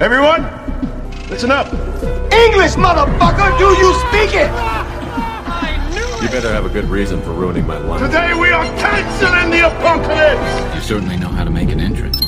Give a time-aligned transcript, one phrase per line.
[0.00, 0.42] Everyone,
[1.28, 1.66] listen up.
[2.32, 3.58] English, motherfucker!
[3.58, 4.50] Do you speak it?
[6.22, 8.00] You better have a good reason for ruining my life.
[8.00, 10.74] Today we are canceling the apocalypse.
[10.74, 12.18] You certainly know how to make an entrance.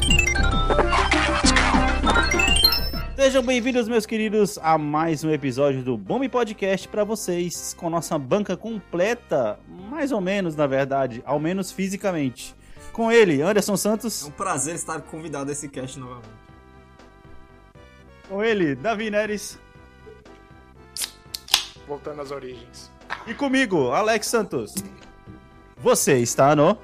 [3.17, 8.19] Sejam bem-vindos, meus queridos, a mais um episódio do Bomb Podcast para vocês, com nossa
[8.19, 9.59] banca completa,
[9.91, 12.55] mais ou menos, na verdade, ao menos fisicamente.
[12.93, 14.25] Com ele, Anderson É Santos.
[14.25, 16.50] um prazer estar convidado a esse cast novamente.
[18.31, 19.59] Com ele, Davi Neres.
[21.89, 22.89] Voltando às origens.
[23.27, 24.73] E comigo, Alex Santos.
[25.79, 26.79] Você está no.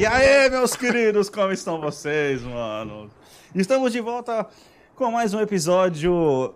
[0.00, 3.10] E aí, meus queridos, como estão vocês, mano?
[3.54, 4.46] Estamos de volta
[4.96, 6.54] com mais um episódio.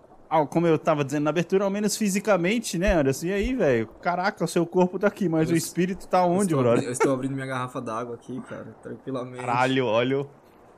[0.49, 3.27] Como eu tava dizendo na abertura, ao menos fisicamente, né, Anderson?
[3.27, 3.87] E aí, velho?
[4.01, 6.83] Caraca, o seu corpo tá aqui, mas o espírito tá onde, eu estou, brother?
[6.85, 9.45] eu estou abrindo minha garrafa d'água aqui, cara, tranquilamente.
[9.45, 10.25] Caralho, olha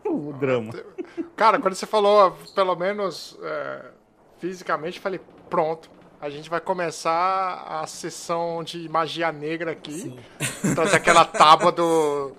[0.05, 0.73] o- drama.
[1.37, 3.85] Cara, quando você falou, pelo menos é,
[4.39, 5.89] fisicamente, eu falei, pronto.
[6.19, 10.19] A gente vai começar a sessão de magia negra aqui.
[10.75, 12.33] Trazer aquela tábua do.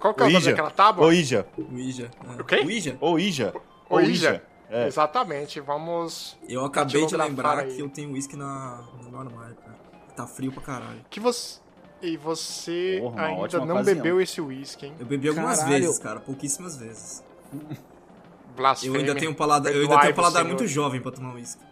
[0.00, 1.06] Qual que é o nome daquela tábua?
[1.06, 1.46] Ouija.
[1.70, 2.10] Ouija.
[2.38, 2.40] é.
[2.40, 2.56] O quê?
[2.64, 2.96] Ouija?
[3.00, 3.54] Ouija.
[3.88, 4.42] Ouija.
[4.70, 4.86] É.
[4.86, 5.60] Exatamente.
[5.60, 6.38] Vamos.
[6.48, 7.74] Eu acabei de lembrar aí.
[7.74, 9.76] que eu tenho uísque na, no armário, cara.
[10.16, 11.00] Tá frio pra caralho.
[11.10, 11.58] Que você.
[12.02, 13.84] E você Porra, ainda não ocasião.
[13.96, 14.94] bebeu esse uísque, hein?
[14.98, 15.82] Eu bebi algumas Caralho.
[15.82, 17.22] vezes, cara, pouquíssimas vezes.
[17.52, 17.60] Eu
[18.56, 19.00] Blasfêmia.
[19.00, 21.62] ainda tenho um paladar, eu ainda tenho um paladar muito jovem pra tomar uísque.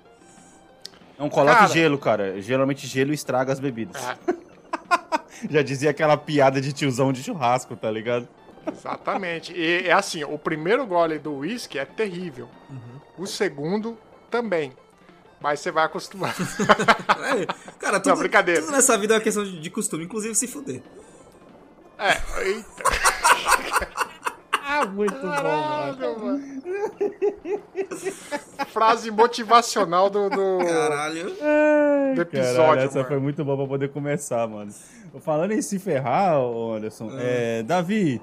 [1.18, 1.68] Não coloque Cara.
[1.72, 2.40] gelo, cara.
[2.42, 4.02] Geralmente gelo estraga as bebidas.
[4.04, 4.16] É,
[5.50, 8.28] Já dizia aquela piada de tiozão de churrasco, tá ligado?
[8.70, 9.52] exatamente.
[9.52, 12.48] E é assim, o primeiro gole do uísque é terrível.
[12.68, 13.00] Uhum.
[13.18, 13.96] O segundo
[14.30, 14.72] também.
[15.40, 16.34] Mas você vai acostumar.
[17.18, 17.46] É,
[17.78, 18.62] cara, tudo, brincadeira.
[18.62, 20.80] tudo nessa vida é uma questão de, de costume, inclusive se fuder.
[21.98, 22.16] É,
[22.46, 22.82] eita.
[24.80, 26.62] Ah, muito bom, mano.
[28.68, 31.24] Frase motivacional do, do, Caralho.
[32.14, 33.08] do episódio, Caralho, essa mano.
[33.08, 34.72] foi muito boa pra poder começar, mano.
[35.20, 38.20] Falando em se ferrar, Anderson, é, Davi,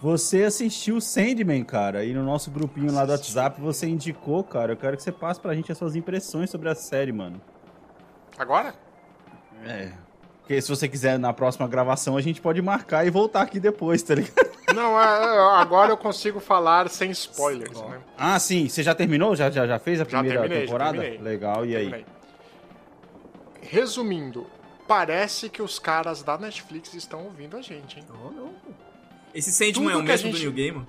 [0.00, 4.72] você assistiu Sandman, cara, e no nosso grupinho lá do WhatsApp você indicou, cara.
[4.72, 7.40] Eu quero que você passe pra gente as suas impressões sobre a série, mano.
[8.38, 8.74] Agora?
[9.66, 9.92] É.
[10.50, 14.02] Porque se você quiser, na próxima gravação, a gente pode marcar e voltar aqui depois,
[14.02, 14.50] tá ligado?
[14.74, 15.04] Não, é,
[15.36, 18.00] é, agora eu consigo falar sem spoilers, né?
[18.18, 18.68] Ah, sim.
[18.68, 19.36] Você já terminou?
[19.36, 20.98] Já, já, já fez a primeira terminei, já temporada?
[20.98, 21.22] terminei.
[21.22, 21.82] Legal, e aí?
[21.90, 22.06] Terminei.
[23.62, 24.44] Resumindo,
[24.88, 28.04] parece que os caras da Netflix estão ouvindo a gente, hein?
[28.12, 28.52] Oh, não.
[29.32, 30.84] Esse Sandman é o mesmo do gente- New Game?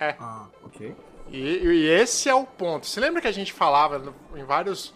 [0.00, 0.14] É.
[0.18, 0.96] Ah, ok.
[1.30, 2.86] E, e esse é o ponto.
[2.86, 4.94] Você lembra que a gente falava em vários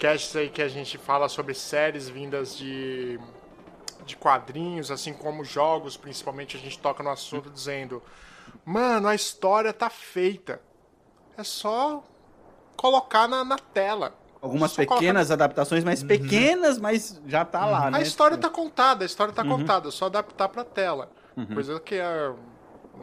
[0.00, 3.20] casts aí que a gente fala sobre séries vindas de,
[4.06, 8.02] de quadrinhos, assim como jogos, principalmente a gente toca no assunto dizendo:
[8.64, 10.60] Mano, a história tá feita.
[11.36, 12.02] É só
[12.76, 14.14] colocar na, na tela.
[14.42, 17.98] Algumas Só colocar- pequenas adaptações, mas pequenas, mas já tá lá, né?
[17.98, 19.36] A história tá contada, a história Uhum.
[19.36, 21.10] tá contada, é só adaptar pra tela.
[21.54, 22.32] Coisa que é,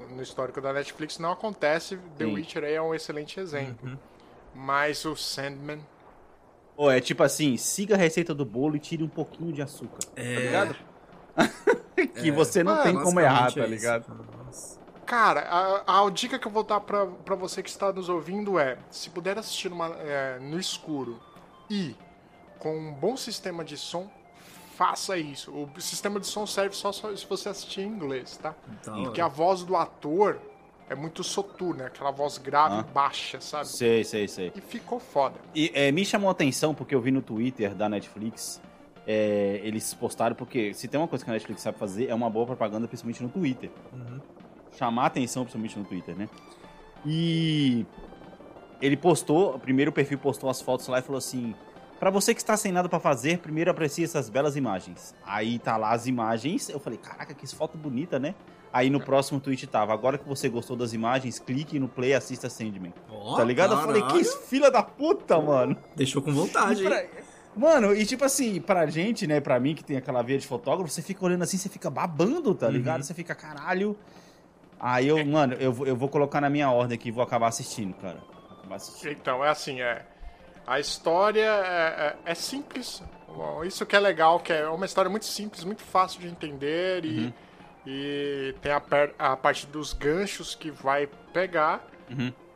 [0.09, 1.97] no histórico da Netflix não acontece.
[2.18, 2.34] The Sim.
[2.34, 3.97] Witcher aí é um excelente exemplo.
[4.53, 5.79] Mas o Sandman.
[6.78, 9.97] Pô, é tipo assim, siga a receita do bolo e tire um pouquinho de açúcar.
[10.16, 10.35] É.
[10.35, 10.76] Tá ligado?
[12.22, 13.70] que você não Mano, tem como errar, tá é isso.
[13.74, 14.28] ligado?
[14.46, 14.78] Nossa.
[15.06, 15.41] Cara,
[15.88, 18.78] a, a dica que eu vou dar pra, pra você que está nos ouvindo é:
[18.91, 21.20] se puder assistir numa- é, no escuro
[21.70, 21.96] e
[22.59, 24.08] com um bom sistema de som,
[24.76, 25.52] faça isso.
[25.52, 28.53] O sistema de som serve só, só se você assistir em inglês, tá?
[28.82, 30.40] Então, Porque a voz do ator
[30.89, 32.85] é muito soturna, aquela voz grave Ah.
[32.89, 33.67] e baixa, sabe?
[33.67, 34.51] Sei, sei, sei.
[34.55, 35.35] E ficou foda.
[35.53, 38.61] E é, me chamou a atenção porque eu vi no Twitter da Netflix.
[39.09, 42.29] é, eles postaram, porque se tem uma coisa que a Netflix sabe fazer, é uma
[42.29, 43.69] boa propaganda, principalmente no Twitter.
[43.93, 44.19] Uhum.
[44.78, 46.28] Chamar a atenção, principalmente no Twitter, né?
[47.05, 47.85] E
[48.81, 51.55] ele postou, o primeiro perfil postou as fotos lá e falou assim:
[51.99, 55.16] Pra você que está sem nada pra fazer, primeiro aprecie essas belas imagens.
[55.25, 56.67] Aí tá lá as imagens.
[56.69, 58.35] Eu falei, caraca, que foto bonita, né?
[58.72, 62.14] Aí no próximo tweet tava, agora que você gostou das imagens, clique no play e
[62.14, 62.93] assista Sandman.
[63.09, 63.73] Ó, tá ligado?
[63.73, 64.19] Eu falei, caralho.
[64.19, 65.75] que filha da puta, mano.
[65.96, 66.90] Deixou com vontade, E hein?
[66.90, 70.46] pra- Mano, e tipo assim, pra gente, né, pra mim que tem aquela veia de
[70.46, 73.02] fotógrafo, você fica olhando assim, você fica babando, tá ligado?
[73.02, 73.97] Você fica, caralho.
[74.79, 77.47] Aí eu, mano, eu, vou- eu vou colocar na minha ordem aqui e vou acabar
[77.47, 78.20] assistindo, cara.
[78.47, 79.11] Vou acabar assistindo.
[79.11, 80.05] Então, é assim, é.
[80.67, 83.02] A história é, é- é simples.
[83.66, 87.34] Isso que é legal, que é uma história muito simples, muito fácil de entender e,
[87.89, 88.81] e tem a,
[89.17, 91.87] a parte dos ganchos que vai pegar.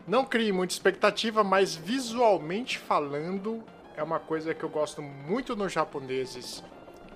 [0.06, 3.64] Não crie muita expectativa, mas visualmente falando,
[3.96, 6.62] é uma coisa que eu gosto muito nos japoneses,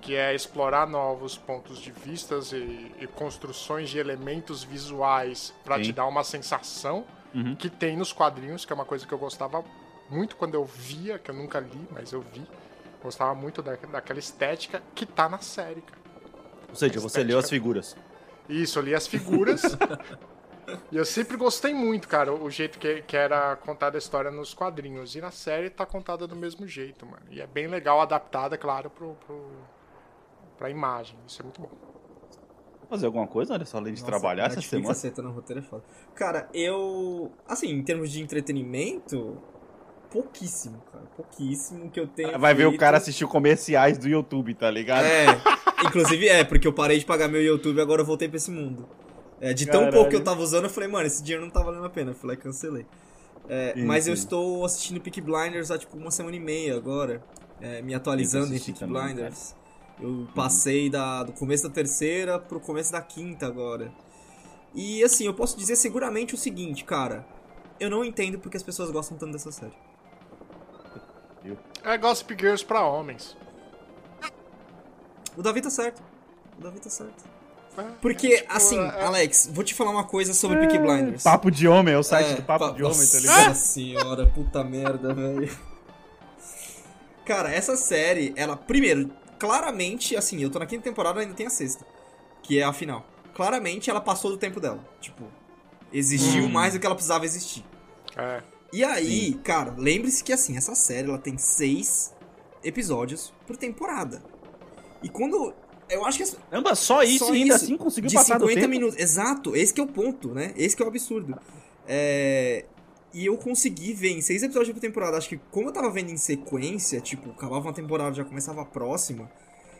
[0.00, 5.92] que é explorar novos pontos de vistas e, e construções de elementos visuais para te
[5.92, 7.04] dar uma sensação
[7.58, 9.62] que tem nos quadrinhos, que é uma coisa que eu gostava
[10.08, 12.46] muito quando eu via, que eu nunca li, mas eu vi.
[13.02, 16.00] Gostava muito da, daquela estética que tá na série, cara.
[16.70, 17.94] Ou seja, você leu as figuras.
[18.48, 19.62] Isso, eu li as figuras.
[20.90, 24.54] e eu sempre gostei muito, cara, o jeito que, que era contada a história nos
[24.54, 25.14] quadrinhos.
[25.14, 27.24] E na série tá contada do mesmo jeito, mano.
[27.30, 29.50] E é bem legal, adaptada, claro, pro, pro,
[30.56, 31.16] pra imagem.
[31.26, 31.70] Isso é muito bom.
[32.88, 34.92] Fazer alguma coisa, olha só, além de Nossa, trabalhar essa semana?
[34.92, 35.82] acertando o roteiro é foda.
[36.14, 37.32] Cara, eu.
[37.48, 39.42] Assim, em termos de entretenimento,
[40.08, 41.04] pouquíssimo, cara.
[41.16, 42.38] Pouquíssimo que eu tenho.
[42.38, 42.80] Vai ver o feito.
[42.80, 45.04] cara assistir comerciais do YouTube, tá ligado?
[45.04, 45.26] É,
[45.84, 48.50] inclusive é, porque eu parei de pagar meu YouTube e agora eu voltei pra esse
[48.50, 48.88] mundo.
[49.40, 49.92] É, de tão Caralho.
[49.92, 52.12] pouco que eu tava usando, eu falei, mano, esse dinheiro não tá valendo a pena.
[52.12, 52.86] Eu lá e cancelei.
[53.48, 57.22] É, Sim, mas eu estou assistindo Peak Blinders há tipo uma semana e meia agora.
[57.60, 59.54] é, me atualizando em Peak também, Blinders.
[60.00, 63.92] Eu passei da, do começo da terceira pro começo da quinta agora.
[64.74, 67.24] E assim, eu posso dizer seguramente o seguinte, cara.
[67.78, 69.72] Eu não entendo porque as pessoas gostam tanto dessa série.
[71.84, 73.36] É Gossip Girls pra homens.
[75.36, 76.02] O Davi tá certo.
[76.58, 77.24] O Davi tá certo.
[77.78, 81.22] É, Porque, tipo, assim, é- Alex, vou te falar uma coisa sobre Peaky Blinders.
[81.22, 83.54] Papo de homem, é o site É, do Papo pa- de Homem, tá Nossa ligado?
[83.54, 85.54] senhora, puta merda, velho.
[87.24, 91.50] Cara, essa série, ela, primeiro, claramente, assim, eu tô na quinta temporada, ainda tem a
[91.50, 91.84] sexta,
[92.42, 93.04] que é a final.
[93.34, 94.78] Claramente, ela passou do tempo dela.
[95.00, 95.24] Tipo,
[95.92, 96.48] exigiu Hum.
[96.48, 97.64] mais do que ela precisava existir.
[98.16, 98.42] É.
[98.72, 102.14] E aí, cara, lembre-se que, assim, essa série, ela tem seis
[102.64, 104.22] episódios por temporada.
[105.02, 105.54] E quando...
[105.88, 108.38] Eu acho que as, Caramba, só isso só e ainda isso, assim conseguiu de passar
[108.38, 108.70] do 50 tempo.
[108.70, 108.98] minutos.
[108.98, 110.52] Exato, esse que é o ponto, né?
[110.56, 111.38] Esse que é o absurdo.
[111.86, 112.64] É,
[113.14, 115.16] E eu consegui ver em seis episódios por temporada.
[115.16, 118.64] Acho que como eu tava vendo em sequência, tipo, acabava uma temporada, já começava a
[118.64, 119.30] próxima,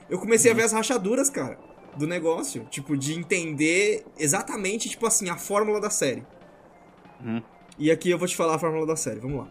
[0.08, 1.58] eu comecei a ver as rachaduras, cara,
[1.96, 2.64] do negócio.
[2.70, 6.24] Tipo, de entender exatamente, tipo assim, a fórmula da série.
[7.20, 7.42] Uhum.
[7.78, 9.48] E aqui eu vou te falar a fórmula da série, vamos lá.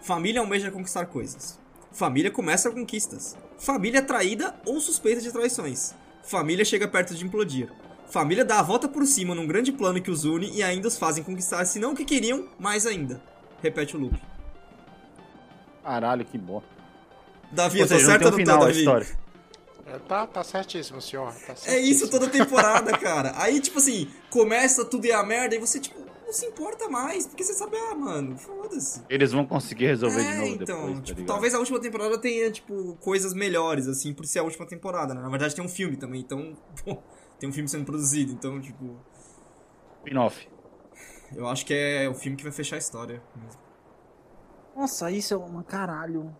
[0.00, 1.58] Família almeja conquistar coisas.
[1.92, 3.36] Família começa conquistas.
[3.58, 5.94] Família é traída ou suspeita de traições.
[6.22, 7.70] Família chega perto de implodir.
[8.06, 10.98] Família dá a volta por cima num grande plano que os une e ainda os
[10.98, 13.22] fazem conquistar, se não o que queriam, mais ainda.
[13.62, 14.18] Repete o loop.
[15.82, 16.62] Caralho, que bom.
[17.50, 18.78] Davi, eu tô seja, certo ou não final tô, Davi?
[18.78, 19.06] história.
[19.86, 21.32] É, tá, tá certíssimo, senhor.
[21.46, 21.86] Tá É certíssimo.
[21.90, 23.32] isso toda temporada, cara.
[23.36, 26.00] Aí, tipo assim, começa tudo e a merda e você, tipo,
[26.32, 29.02] não se importa mais, porque você sabe, ah, mano, foda-se.
[29.08, 32.18] Eles vão conseguir resolver de É, novo então, depois, tá tipo, talvez a última temporada
[32.18, 35.20] tenha, tipo, coisas melhores, assim, por ser a última temporada, né?
[35.20, 36.96] Na verdade tem um filme também, então, pô,
[37.38, 38.96] tem um filme sendo produzido, então, tipo,
[39.98, 40.48] Spin-off.
[41.36, 43.22] eu acho que é o filme que vai fechar a história.
[43.36, 43.60] mesmo.
[44.74, 46.34] Nossa, isso é uma caralho.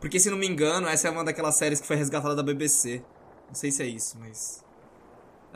[0.00, 3.00] Porque, se não me engano, essa é uma daquelas séries que foi resgatada da BBC.
[3.46, 4.65] Não sei se é isso, mas...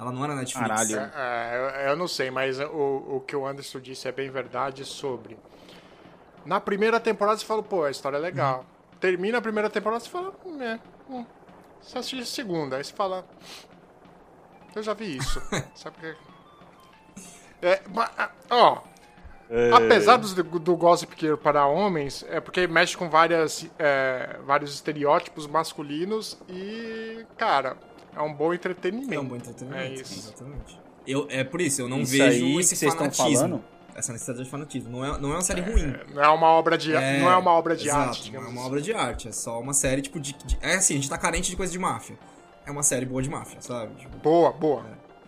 [0.01, 0.69] Ela não era Netflix.
[0.69, 0.97] Caralho.
[0.99, 2.65] É, é, eu- eu não sei, mas o,
[3.17, 5.37] o que o Anderson disse é bem verdade sobre.
[6.47, 8.65] Na primeira temporada você fala, pô, a história é legal.
[8.99, 10.81] Termina a primeira temporada você fala, hum, é.
[11.09, 11.27] hum.
[11.83, 13.25] Você assiste a segunda, aí você fala.
[14.75, 15.41] Eu já vi isso.
[15.75, 16.17] Sabe o que.
[17.63, 18.11] É, mas,
[18.51, 18.83] ó,
[19.77, 24.73] apesar dos- do, do Gossip Girl para homens, é porque mexe com várias, é, vários
[24.75, 27.77] estereótipos masculinos e, cara,
[28.17, 29.15] é um bom entretenimento.
[29.15, 30.19] É um bom entretenimento, É isso.
[30.19, 30.79] exatamente.
[31.07, 33.35] Eu, é por isso, eu não Isso vejo aí que esse vocês estão fanatismo.
[33.37, 33.65] falando?
[33.95, 34.91] Essa necessidade de fanatismo.
[34.91, 35.93] Não é, não é uma série ruim.
[36.15, 38.51] Não é uma obra de, não é uma obra de exato, arte, Não é uma
[38.61, 38.67] assim.
[38.67, 41.19] obra de arte, é só uma série, tipo, de, de- É assim, a gente tá
[41.19, 42.17] carente de coisa de máfia.
[42.65, 43.95] É uma série boa de máfia, sabe?
[43.97, 44.85] Tipo, Boa, boa.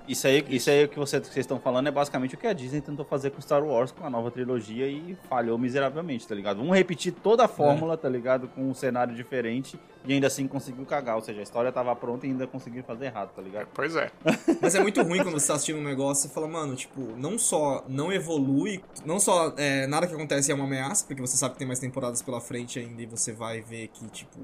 [0.08, 2.52] Isso aí, isso aí que você- que vocês estão falando é basicamente o que a
[2.52, 6.56] Disney tentou fazer com Star Wars com a nova trilogia e falhou miseravelmente, tá ligado?
[6.56, 8.48] Vamos repetir toda a fórmula, tá ligado?
[8.48, 11.14] Com um cenário diferente e ainda assim conseguiu cagar.
[11.14, 13.68] Ou seja, a história tava pronta e ainda conseguiu fazer errado, tá ligado?
[13.72, 14.10] Pois é.
[14.60, 17.38] Mas é muito ruim quando você tá assistindo um negócio e fala, mano, tipo, não
[17.38, 21.52] só não evolui, não só é, nada que acontece é uma ameaça, porque você sabe
[21.52, 24.40] que tem mais temporadas pela frente ainda e você vai ver que, tipo,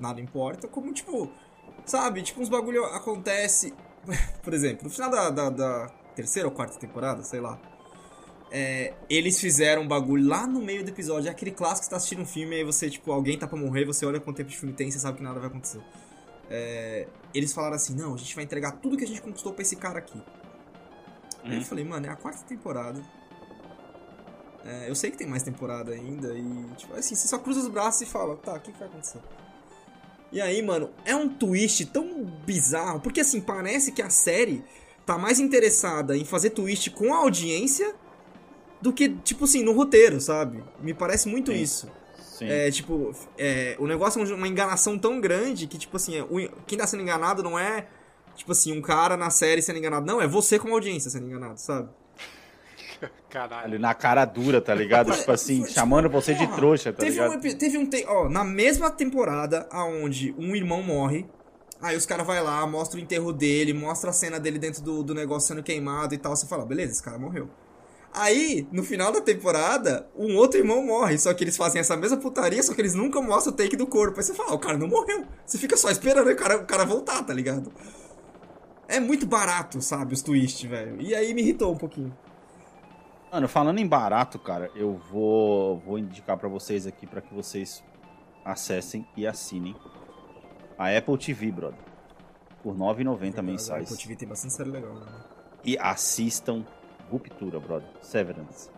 [0.00, 1.30] nada importa, como, tipo,
[1.84, 3.74] sabe, tipo, uns bagulho acontece.
[4.42, 7.58] Por exemplo, no final da, da, da terceira ou quarta temporada, sei lá.
[8.50, 11.28] é, eles fizeram um bagulho lá no meio do episódio.
[11.28, 13.46] É aquele clássico que você tá assistindo um filme e aí você, tipo, alguém tá
[13.46, 15.48] pra morrer, você olha quanto tempo de filme tem e você sabe que nada vai
[15.48, 15.80] acontecer.
[16.48, 19.62] É, eles falaram assim: não, a gente vai entregar tudo que a gente conquistou pra
[19.62, 20.20] esse cara aqui.
[21.44, 23.00] Aí eu falei, mano, é a quarta temporada.
[24.64, 27.68] É, eu sei que tem mais temporada ainda e, tipo, assim, você só cruza os
[27.68, 29.20] braços e fala, tá, o que, que vai acontecer?
[30.36, 34.62] E aí, mano, é um twist tão bizarro, porque assim, parece que a série
[35.06, 37.94] tá mais interessada em fazer twist com a audiência
[38.78, 40.62] do que, tipo assim, no roteiro, sabe?
[40.78, 41.62] Me parece muito Sim.
[41.62, 41.90] isso.
[42.18, 42.50] Sim.
[42.50, 46.76] É, tipo, é, o negócio é uma enganação tão grande que, tipo assim, é, quem
[46.76, 47.86] tá sendo enganado não é,
[48.34, 50.04] tipo assim, um cara na série sendo enganado.
[50.04, 51.88] Não, é você como audiência sendo enganado, sabe?
[53.28, 53.78] Caralho.
[53.78, 55.12] Na cara dura, tá ligado?
[55.12, 57.34] tipo assim, chamando você de trouxa, tá teve ligado?
[57.36, 57.86] Um, teve um.
[57.86, 61.26] te- Ó, na mesma temporada, aonde um irmão morre.
[61.80, 65.02] Aí os caras vai lá, mostra o enterro dele, mostra a cena dele dentro do,
[65.02, 66.34] do negócio sendo queimado e tal.
[66.34, 67.48] Você fala, beleza, esse cara morreu.
[68.14, 71.18] Aí, no final da temporada, um outro irmão morre.
[71.18, 73.86] Só que eles fazem essa mesma putaria, só que eles nunca mostram o take do
[73.86, 74.18] corpo.
[74.18, 75.26] Aí você fala, ah, o cara não morreu.
[75.44, 77.70] Você fica só esperando o cara, o cara voltar, tá ligado?
[78.88, 80.98] É muito barato, sabe, os twists, velho.
[81.00, 82.16] E aí me irritou um pouquinho.
[83.32, 87.82] Mano, falando em barato, cara, eu vou, vou indicar pra vocês aqui pra que vocês
[88.44, 89.74] acessem e assinem
[90.78, 91.80] a Apple TV, brother.
[92.62, 93.84] Por R$ 9,90 A mensais.
[93.84, 95.06] Apple TV tem bastante série legal, né?
[95.64, 96.64] E assistam
[97.10, 97.88] Ruptura, brother.
[98.02, 98.68] Severance.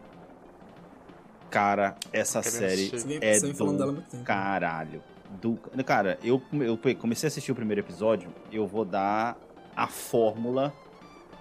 [1.51, 3.25] Cara, essa série assistir.
[3.25, 4.25] É você do muito tempo.
[4.25, 5.03] caralho.
[5.41, 5.59] Do...
[5.85, 9.37] Cara, eu, eu comecei a assistir o primeiro episódio, eu vou dar
[9.77, 10.73] a fórmula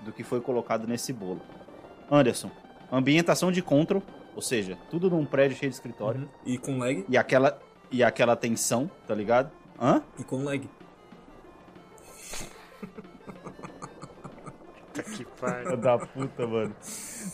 [0.03, 1.41] do que foi colocado nesse bolo.
[2.09, 2.51] Anderson,
[2.91, 4.01] ambientação de control,
[4.35, 6.27] ou seja, tudo num prédio cheio de escritório, Uhum.
[6.45, 7.05] E com lag.
[7.09, 7.59] e, aquela,
[7.91, 9.51] e aquela tensão, tá ligado?
[9.79, 10.01] Hã?
[10.19, 10.67] E com lag.
[14.93, 15.77] Puta que pariu.
[15.77, 16.75] da puta, mano.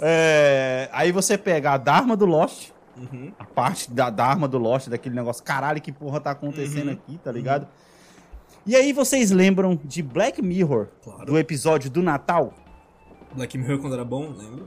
[0.01, 3.31] É, aí você pega a Dharma do Lost, Uhum.
[3.39, 6.93] a parte da Dharma do Lost, daquele negócio, caralho, que porra tá acontecendo Uhum.
[6.93, 7.67] aqui, tá ligado?
[8.65, 11.25] E aí vocês lembram de Black Mirror, Claro.
[11.25, 12.53] do episódio do Natal?
[13.33, 14.65] Black Mirror quando era bom, lembra?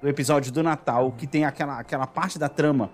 [0.00, 2.90] Do episódio do Natal, que tem aquela, aquela parte da trama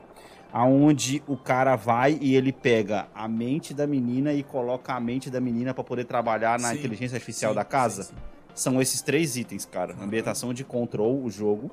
[0.52, 5.28] aonde o cara vai e ele pega a mente da menina e coloca a mente
[5.28, 8.04] da menina pra poder trabalhar na Sim, inteligência artificial sim, da casa.
[8.04, 8.14] sim.
[8.54, 9.94] São esses três itens, cara.
[10.00, 11.70] Ambientação de control, o jogo,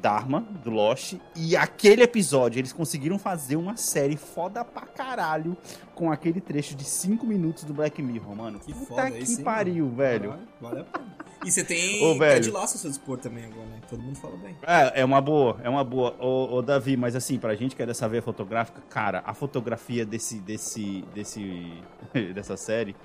[0.00, 2.58] Dharma, do Lost, e aquele episódio.
[2.58, 5.56] Eles conseguiram fazer uma série foda pra caralho
[5.94, 8.60] com aquele trecho de 5 minutos do Black Mirror, mano.
[8.60, 9.96] Que Puta foda que esse, pariu, mano?
[9.96, 10.34] velho.
[10.60, 11.18] Vale a pena.
[11.44, 12.56] E você tem Ô, velho.
[12.56, 13.80] A seu dispor também agora, né?
[13.88, 14.56] Todo mundo fala bem.
[14.62, 16.16] É, é uma boa, é uma boa.
[16.18, 20.04] Ô, ô, Davi, mas assim, pra gente que é dessa veia fotográfica, cara, a fotografia
[20.04, 21.72] desse, desse, desse,
[22.34, 22.96] dessa série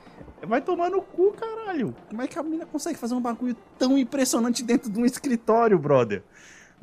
[0.42, 1.96] vai tomar no cu, caralho.
[2.10, 5.78] Como é que a menina consegue fazer um bagulho tão impressionante dentro de um escritório,
[5.78, 6.24] brother?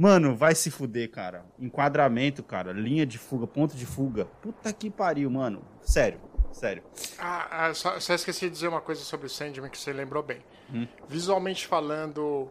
[0.00, 1.44] Mano, vai se fuder, cara.
[1.58, 4.24] Enquadramento, cara, linha de fuga, ponto de fuga.
[4.40, 5.62] Puta que pariu, mano.
[5.82, 6.18] Sério,
[6.52, 6.82] sério.
[7.18, 10.22] Ah, ah, só, só esqueci de dizer uma coisa sobre o Sandman que você lembrou
[10.22, 10.40] bem.
[10.72, 10.86] Hum.
[11.06, 12.48] Visualmente falando,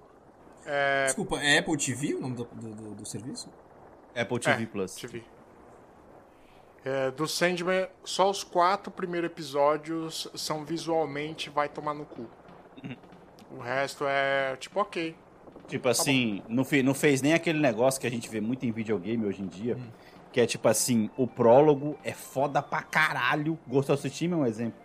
[0.64, 3.52] é, Desculpa, é Apple TV o nome do, do, do- do serviço?
[4.16, 4.94] Apple TV É, Plus.
[4.94, 5.24] TV.
[6.86, 12.30] É, do Sandman, só os quatro primeiros episódios são visualmente vai tomar no cu.
[12.84, 12.96] Uhum.
[13.58, 15.16] O resto é tipo ok.
[15.70, 18.72] Tipo assim, não, fe- não fez nem aquele negócio que a gente vê muito em
[18.72, 19.78] videogame hoje em dia.
[20.32, 23.58] Que é tipo assim, o prólogo é foda pra caralho.
[23.68, 24.80] Ghost of Tsushima é um exemplo.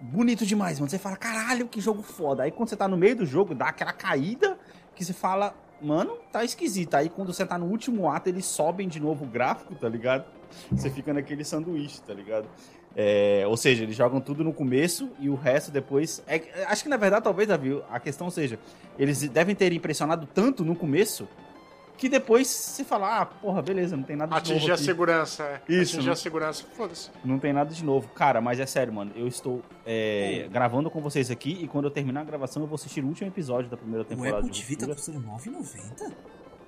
[0.00, 0.90] Bonito demais, mano.
[0.90, 2.42] Você fala, caralho, que jogo foda.
[2.42, 4.58] Aí quando você tá no meio do jogo, dá aquela caída
[4.94, 6.94] que você fala, mano, tá esquisito.
[6.94, 10.24] Aí quando você tá no último ato, eles sobem de novo o gráfico, tá ligado?
[10.72, 12.46] Você fica naquele sanduíche, tá ligado?
[12.96, 16.22] É, ou seja, eles jogam tudo no começo e o resto depois.
[16.28, 18.58] é- acho que na verdade, talvez, Davi, a questão seja:
[18.98, 21.26] eles devem ter impressionado tanto no começo
[21.96, 24.72] que depois você fala, ah, porra, beleza, não tem nada de Atingir novo.
[24.72, 24.84] a aqui.
[24.84, 25.42] segurança.
[25.44, 25.60] é.
[25.72, 26.12] Isso, Atingir né?
[26.12, 26.64] a segurança.
[26.76, 27.10] Foda-se.
[27.24, 28.08] Não tem nada de novo.
[28.08, 29.12] Cara, mas é sério, mano.
[29.14, 32.74] Eu estou é, gravando com vocês aqui e quando eu terminar a gravação eu vou
[32.74, 34.38] assistir o último episódio da primeira O temporada.
[34.38, 36.12] Apple de TV tá custando 9,90?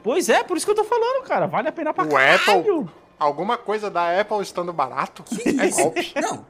[0.02, 1.47] Pois é, por isso que eu tô falando, cara.
[1.47, 2.88] Vale a pena pra O caralho.
[3.18, 6.12] Alguma coisa da Apple estando barato é golpe.
[6.20, 6.44] Não.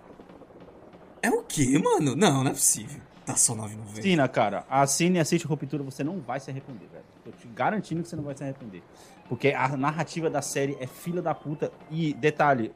[1.22, 2.14] É o quê, mano?
[2.16, 3.00] Não, não é possível.
[3.24, 3.98] Tá só 9,90.
[3.98, 4.64] Assina, cara.
[4.68, 7.04] Assine e assiste Ruptura, você não vai se arrepender, velho.
[7.24, 8.82] Tô te garantindo que você não vai se arrepender.
[9.28, 11.72] Porque a narrativa da série é filha da puta.
[11.90, 12.72] E, detalhe,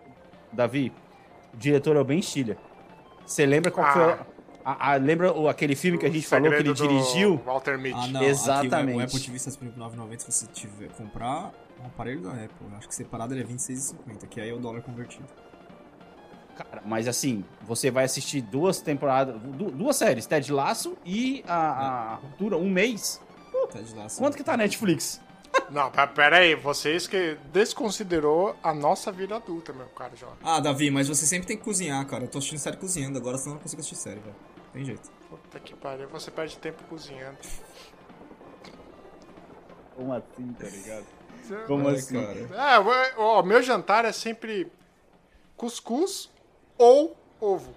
[0.52, 0.92] Davi,
[1.54, 2.56] o diretor é o Ben Stiller.
[3.25, 3.92] Você lembra qual Ah.
[3.92, 4.30] foi...
[4.64, 7.40] A, a- lembra o- aquele filme que a gente falou que ele dirigiu?
[7.47, 7.97] Walter Mitty.
[7.99, 8.23] Ah, não.
[8.23, 8.90] Exatamente.
[8.90, 11.50] Aqui, o Apple TV está disponível por 9,90 se você tiver comprar
[11.82, 12.66] um aparelho da Apple.
[12.76, 15.26] Acho que separado ele é 26,50, que aí é o dólar convertido.
[16.56, 21.54] Cara, mas assim, você vai assistir duas temporadas, du- duas séries, Ted Laço e a,
[21.56, 23.20] a Ruptura, um mês.
[23.96, 24.20] Lá, assim.
[24.22, 25.20] Quanto que tá a Netflix?
[25.70, 30.37] Não, pe- pera aí, vocês que desconsiderou a nossa vida adulta, meu caro Jorge.
[30.42, 32.25] Ah, Davi, mas você sempre tem que cozinhar, cara.
[32.25, 34.37] Eu tô assistindo série cozinhando agora, senão eu não consigo assistir série, velho.
[34.72, 35.10] Tem jeito.
[35.28, 37.38] Puta que pariu, você perde tempo cozinhando.
[39.96, 41.06] Como assim, tá ligado?
[41.66, 42.14] Como Ai, assim?
[42.23, 42.75] cara.
[42.75, 44.70] É, o- ó, meu jantar é sempre
[45.56, 46.30] cuscuz
[46.78, 47.75] ou ovo.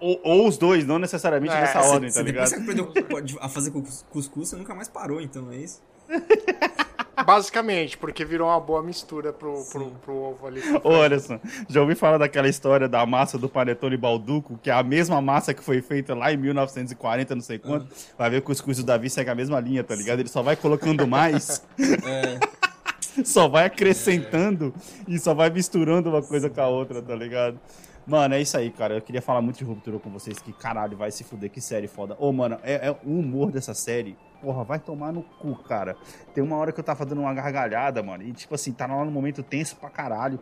[0.00, 2.66] Ou, ou os dois, não necessariamente É, nessa você- ordem, tá Você- depois ligado?
[2.66, 5.82] que você aprendeu a fazer cus- cuscuz, você nunca mais parou, então, é isso?
[7.24, 10.60] Basicamente, porque virou uma boa mistura pro, pro, pro ovo ali.
[10.84, 14.82] Ô, Anderson, já ouvi falar daquela história da massa do Panetone Balduco, que é a
[14.82, 17.86] mesma massa que foi feita lá em 1940, não sei quanto.
[18.16, 20.20] Vai ver que o cuscuz do Davi segue a mesma linha, tá ligado?
[20.20, 22.38] Ele só vai colocando mais, É.
[23.24, 24.72] só vai acrescentando
[25.06, 27.58] e só vai misturando uma coisa com a outra, tá ligado?
[28.06, 28.94] Mano, é isso aí, cara.
[28.94, 31.86] Eu queria falar muito de ruptura com vocês, que caralho, vai se fuder, que série
[31.86, 32.16] foda.
[32.18, 34.16] Ô, mano, é, é o humor dessa série.
[34.40, 35.96] Porra, vai tomar no cu, cara.
[36.32, 38.22] Tem uma hora que eu tava dando uma gargalhada, mano.
[38.22, 40.38] E tipo assim, tá lá no momento tenso pra caralho.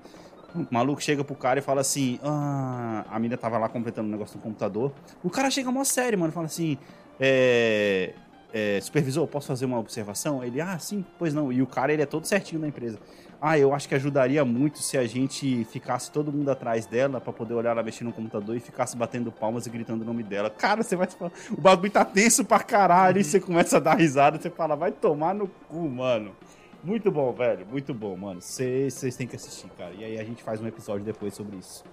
[0.54, 4.10] O maluco chega pro cara e fala assim: Ah, a mina tava lá completando um
[4.10, 4.92] negócio no computador.
[5.22, 6.32] O cara chega mó sério, mano.
[6.32, 6.78] Fala assim:
[7.18, 8.12] É.
[8.52, 10.44] é, supervisor, posso fazer uma observação?
[10.44, 11.52] Ele, ah, sim, pois não.
[11.52, 12.98] E o cara, ele é todo certinho da empresa.
[13.40, 17.32] Ah, eu acho que ajudaria muito se a gente ficasse todo mundo atrás dela pra
[17.32, 20.48] poder olhar ela mexendo no computador e ficasse batendo palmas e gritando o nome dela.
[20.48, 23.94] Cara, você vai falar, o bagulho tá tenso pra caralho e você começa a dar
[23.94, 26.34] risada, você fala, vai tomar no cu, mano.
[26.82, 28.40] Muito bom, velho, muito bom, mano.
[28.40, 29.92] Vocês têm que assistir, cara.
[29.92, 31.84] E aí a gente faz um episódio depois sobre isso.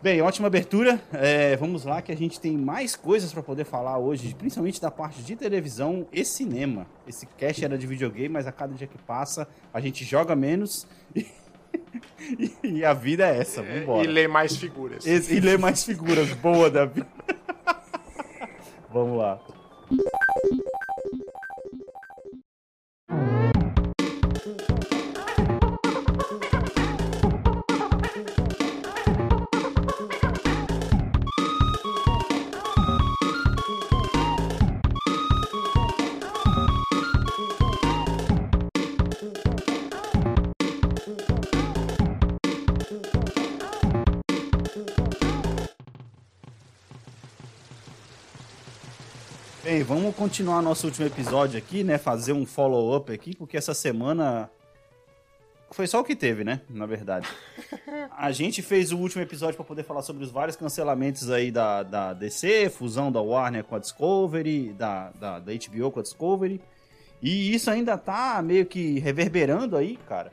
[0.00, 1.02] Bem, ótima abertura.
[1.12, 4.92] É, vamos lá que a gente tem mais coisas pra poder falar hoje, principalmente da
[4.92, 6.86] parte de televisão e cinema.
[7.04, 10.86] Esse cast era de videogame, mas a cada dia que passa a gente joga menos
[12.38, 13.60] e, e a vida é essa.
[13.60, 14.08] E Vambora.
[14.08, 15.04] lê mais figuras.
[15.04, 16.32] E, e ler mais figuras.
[16.34, 17.04] Boa, Davi.
[18.94, 19.40] Vamos lá.
[49.70, 51.98] Bem, vamos continuar nosso último episódio aqui, né?
[51.98, 54.48] Fazer um follow-up aqui, porque essa semana
[55.72, 56.62] foi só o que teve, né?
[56.70, 57.28] Na verdade.
[58.16, 61.82] A gente fez o último episódio para poder falar sobre os vários cancelamentos aí da,
[61.82, 66.62] da DC, fusão da Warner com a Discovery, da, da, da HBO com a Discovery.
[67.20, 70.32] E isso ainda tá meio que reverberando aí, cara.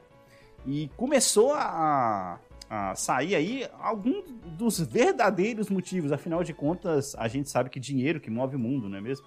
[0.66, 2.40] E começou a,
[2.76, 4.22] a sair aí algum
[4.58, 6.12] dos verdadeiros motivos.
[6.12, 9.26] Afinal de contas, a gente sabe que dinheiro que move o mundo, não é mesmo?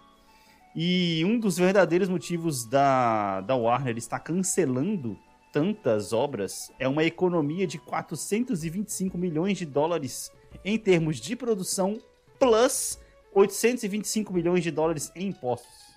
[0.75, 5.19] E um dos verdadeiros motivos da, da Warner estar cancelando
[5.53, 10.31] tantas obras é uma economia de 425 milhões de dólares
[10.65, 11.99] em termos de produção,
[12.39, 12.99] plus
[13.33, 15.97] 825 milhões de dólares em impostos.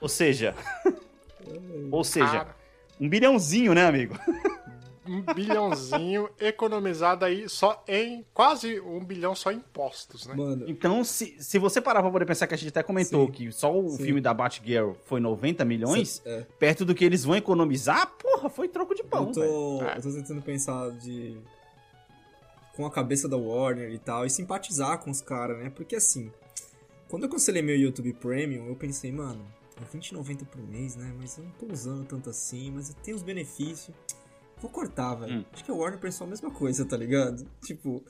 [0.00, 0.54] Ou seja,
[1.90, 2.48] ou seja,
[3.00, 4.18] um bilhãozinho, né, amigo?
[5.06, 10.34] um bilhãozinho economizado aí só em quase um bilhão só em impostos, né?
[10.34, 13.32] Mano, Então, se, se você parar pra poder pensar que a gente até comentou Sim.
[13.32, 14.04] que só o Sim.
[14.04, 16.42] filme da Batgirl foi 90 milhões, é.
[16.58, 19.48] perto do que eles vão economizar, porra, foi troco de pão, Eu velho.
[19.50, 19.96] tô, É.
[19.98, 21.38] eu tô tentando pensar de.
[22.76, 25.70] com a cabeça da Warner e tal, e simpatizar com os caras, né?
[25.70, 26.30] Porque assim,
[27.08, 29.44] quando eu cancelei meu YouTube Premium, eu pensei, mano,
[29.80, 31.12] é 20,90 por mês, né?
[31.18, 33.94] Mas eu não tô usando tanto assim, mas eu tenho os benefícios.
[34.60, 35.38] Vou cortar, velho.
[35.38, 35.44] Hum.
[35.52, 37.46] Acho que a Warner pensou a mesma coisa, tá ligado?
[37.64, 38.04] Tipo,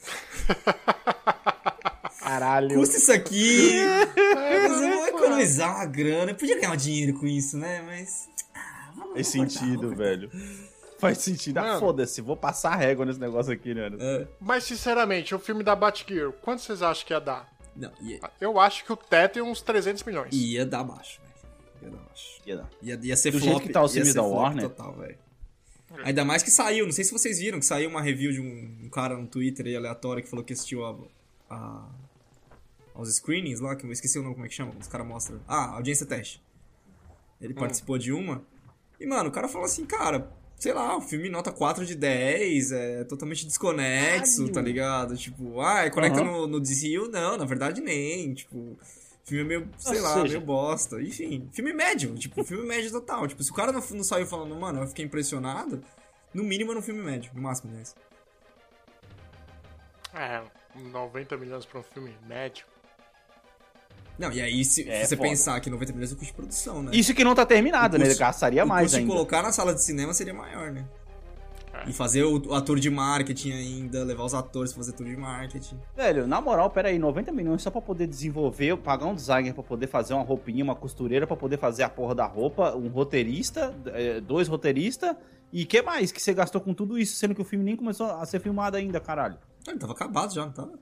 [2.20, 2.74] Caralho.
[2.74, 3.72] custa isso aqui,
[4.34, 6.32] mas eu vou economizar uma grana.
[6.32, 7.82] Eu podia ganhar um dinheiro com isso, né?
[7.82, 8.28] Mas.
[8.54, 9.96] ah, vamos- Faz sentido, cortar.
[9.96, 10.30] velho.
[10.98, 11.58] Faz sentido.
[11.58, 13.90] Ah, foda-se, vou passar a régua nesse negócio aqui, né?
[13.98, 17.48] É, Mas, sinceramente, o filme da Batgirl, quanto vocês acham que ia dar?
[17.74, 20.28] não, ia, Eu acho que o teto é uns 300 milhões.
[20.32, 21.32] ia dar baixo, velho.
[21.84, 22.40] Ia dar baixo.
[22.44, 22.68] Ia dar.
[22.82, 24.68] Ia, ia ser Do flop, jeito que tá filmes ser da Warner.
[24.68, 25.16] total, velho.
[26.05, 28.85] Ainda mais que saiu, não sei se vocês viram, que saiu uma review de um,
[28.85, 30.96] um cara no Twitter aí aleatório que falou que assistiu a,
[31.50, 31.88] a-
[32.94, 35.40] aos screenings lá, que eu esqueci o nome, como é que chama, os caras mostram.
[35.48, 36.42] Ah, audiência teste.
[37.40, 38.42] Ele participou de uma.
[39.00, 42.72] E, mano, o cara falou assim, cara, sei lá, o filme nota 4 de 10,
[42.72, 45.16] é totalmente desconexo, tá ligado?
[45.16, 46.31] Tipo, ah, é conecta Aham.
[46.33, 47.09] no, no DCU?
[47.11, 48.79] Não, na verdade nem, tipo...
[49.24, 51.00] Filme é meio, sei Ou lá, seja- meio bosta.
[51.02, 53.28] Enfim, filme médio, tipo, filme médio total.
[53.28, 55.83] Tipo, se o cara não, não saiu falando, mano, eu fiquei impressionado,
[56.35, 57.83] no mínimo é um filme médio, no máximo, né?
[60.14, 60.42] É,
[60.74, 62.64] 90 milhões pra um filme médio.
[64.18, 65.28] Não, e aí, se É você foda.
[65.28, 66.90] pensar que 90 milhões é o custo de produção, né?
[66.94, 68.04] Isso que não tá terminado, O né?
[68.04, 69.12] Ele custo- gastaria o mais custo ainda.
[69.12, 70.87] colocar na sala de cinema seria maior, né?
[71.72, 71.88] É.
[71.88, 75.78] E fazer o, ator de marketing ainda, levar os atores pra fazer tour de marketing.
[75.96, 79.62] Velho, na moral, pera aí, 90 milhões só pra poder desenvolver, pagar um designer pra
[79.62, 83.72] poder fazer uma roupinha, uma costureira pra poder fazer a porra da roupa, um roteirista,
[83.87, 85.14] eh, dois roteiristas,
[85.52, 88.06] e que mais que você gastou com tudo isso, sendo que o filme nem começou
[88.11, 89.38] a ser filmado ainda, caralho?
[89.66, 90.72] Ah, Ele tava acabado já, não tava?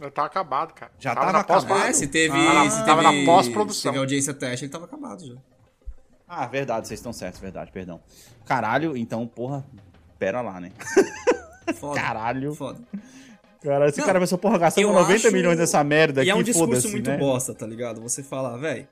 [0.00, 0.90] Já tá acabado, cara.
[0.98, 1.86] Já tava tava na pós-produção.
[1.88, 3.74] É, se teve, Ah, se tava teve, na pós-produção.
[3.74, 5.34] se teve audiência teste, ele tava acabado já.
[6.26, 8.00] Ah, verdade, vocês estão certos, verdade, perdão.
[8.46, 9.64] Caralho, então, porra,
[10.20, 10.70] pera lá, né?
[11.74, 12.00] Foda.
[12.00, 12.54] Caralho.
[12.54, 12.80] Foda.
[13.62, 16.30] Caralho, esse Não, cara pensou, porra, gastando eu 90 acho- milhões nessa merda E aqui,
[16.30, 17.16] é um discurso muito né?
[17.18, 18.00] bosta, tá ligado?
[18.00, 18.86] Você fala, véi,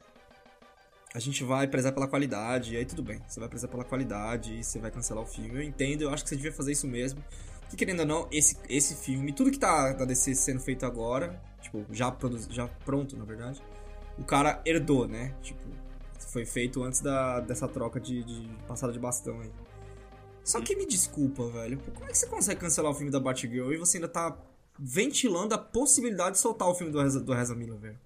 [1.14, 3.18] a gente vai prezar pela qualidade, e aí tudo bem.
[3.26, 5.54] Você vai prezar pela qualidade e você vai cancelar o filme.
[5.54, 7.22] Eu entendo, eu acho que você devia fazer isso mesmo.
[7.70, 11.40] Que querendo ou não, esse, esse filme, tudo que tá da DC sendo feito agora,
[11.60, 13.62] tipo, já, produz, já pronto, na verdade,
[14.18, 15.32] o cara herdou, né?
[15.42, 15.60] Tipo,
[16.30, 19.50] foi feito antes da, dessa troca de, de passada de bastão aí.
[20.48, 21.78] Só que me desculpa, velho.
[21.92, 24.34] Como é que você consegue cancelar o filme da Batgirl e você ainda tá
[24.78, 27.98] ventilando a possibilidade de soltar o filme do Reza, do Reza Miller, velho?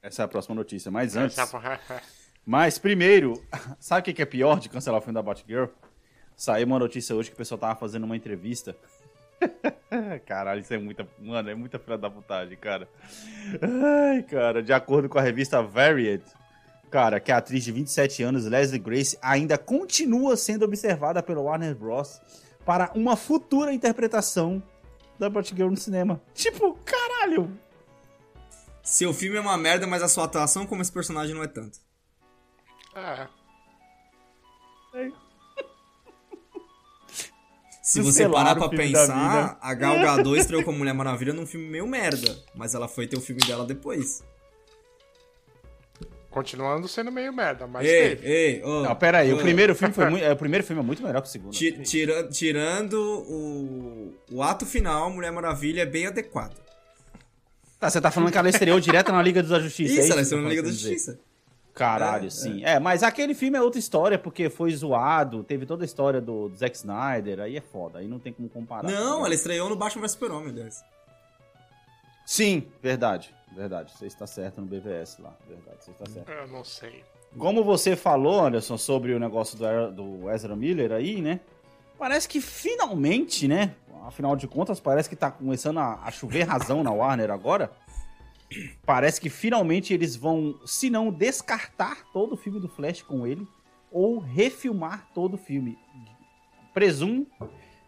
[0.00, 1.36] Essa é a próxima notícia, mas antes...
[1.50, 1.80] Porra-
[2.46, 3.42] Mas primeiro,
[3.80, 5.66] sabe o que é pior de cancelar o filme da Batgirl?
[6.36, 8.76] Saiu uma notícia hoje que o pessoal tava fazendo uma entrevista.
[10.26, 11.08] Caralho, isso é muita.
[11.18, 12.88] Mano, é muita filha da putagem, cara.
[13.60, 16.22] Ai, cara, de acordo com a revista Varied,
[16.94, 21.74] cara, que a atriz de 27 anos, Leslie Grace, ainda continua sendo observada pelo Warner
[21.74, 22.20] Bros.
[22.64, 24.62] para uma futura interpretação
[25.18, 26.22] da Batgirl no cinema.
[26.32, 27.50] Tipo, caralho!
[28.80, 31.80] Seu filme é uma merda, mas a sua atuação como esse personagem não é tanto.
[32.94, 33.26] É.
[37.82, 41.88] Se você parar pra pensar, a Gal Gadot estreou como Mulher Maravilha num filme meio
[41.88, 44.22] merda, mas ela foi ter o filme dela depois.
[46.34, 48.28] Continuando sendo meio merda, mas ei, teve.
[48.28, 50.24] ei, ô, Não, pera aí, ô, o primeiro filme foi muito.
[50.24, 51.52] é, O primeiro filme é muito melhor que o segundo.
[51.52, 56.56] ti- tira- tirando o, o ato final, Mulher Maravilha é bem adequado.
[57.78, 59.94] Tá, você tá falando que ela estreou direto na Liga da Justiça.
[60.00, 60.70] é Isso, ela estreou na tá Liga da?
[60.70, 61.20] Justiça.
[61.72, 62.64] Caralho, É, sim.
[62.64, 62.78] É.
[62.80, 66.56] mas aquele filme é outra história, porque foi zoado, teve toda a história do, do
[66.56, 68.88] Zack Snyder, aí é foda, aí não tem como comparar.
[68.90, 70.82] Não, ela estreou no Batman vs Super-Homem, aliás.
[72.24, 73.92] Sim, verdade, verdade.
[73.92, 76.30] Você está certo no BVS lá, verdade, você está certo.
[76.30, 77.04] Eu não sei.
[77.38, 81.40] Como você falou, Anderson, sobre o negócio do, do Ezra Miller aí, né?
[81.98, 83.74] Parece que finalmente, né?
[84.06, 87.72] Afinal de contas, parece que tá começando a, a chover razão na Warner agora.
[88.84, 93.46] Parece que finalmente eles vão, se não descartar todo o filme do Flash com ele,
[93.90, 95.78] ou refilmar todo o filme.
[96.72, 97.26] Presumo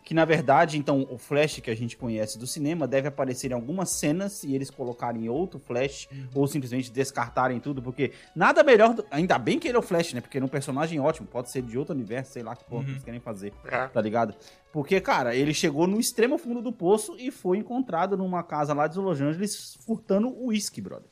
[0.07, 3.55] que, na verdade, então, o Flash que a gente conhece do cinema deve aparecer em
[3.55, 8.95] algumas cenas e eles colocarem outro Flash, ou simplesmente descartarem tudo, porque nada melhor.
[8.95, 10.21] do- Ainda bem que ele é o Flash, né?
[10.21, 12.85] Porque ele é um personagem ótimo, pode ser de outro universo, sei lá que porra
[12.85, 13.89] que eles querem fazer, É.
[13.89, 14.33] tá ligado?
[14.73, 18.87] Porque, cara, ele chegou no extremo fundo do poço e foi encontrado numa casa lá
[18.87, 21.09] de Los Angeles furtando uísque, brother.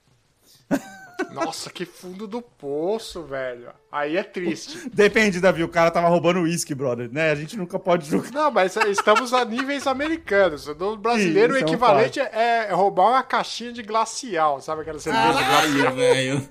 [1.33, 3.69] Nossa, que fundo do poço, velho.
[3.91, 4.89] Aí é triste.
[4.93, 7.31] Depende, Davi, o cara tava roubando uísque, brother, né?
[7.31, 8.33] A gente nunca pode julgar.
[8.33, 10.67] Não, mas estamos a níveis americanos.
[10.67, 14.99] No brasileiro, Sim, o é um equivalente é roubar uma caixinha de glacial, sabe aquela
[14.99, 15.95] cerveja de glacial?
[15.95, 16.49] Velho.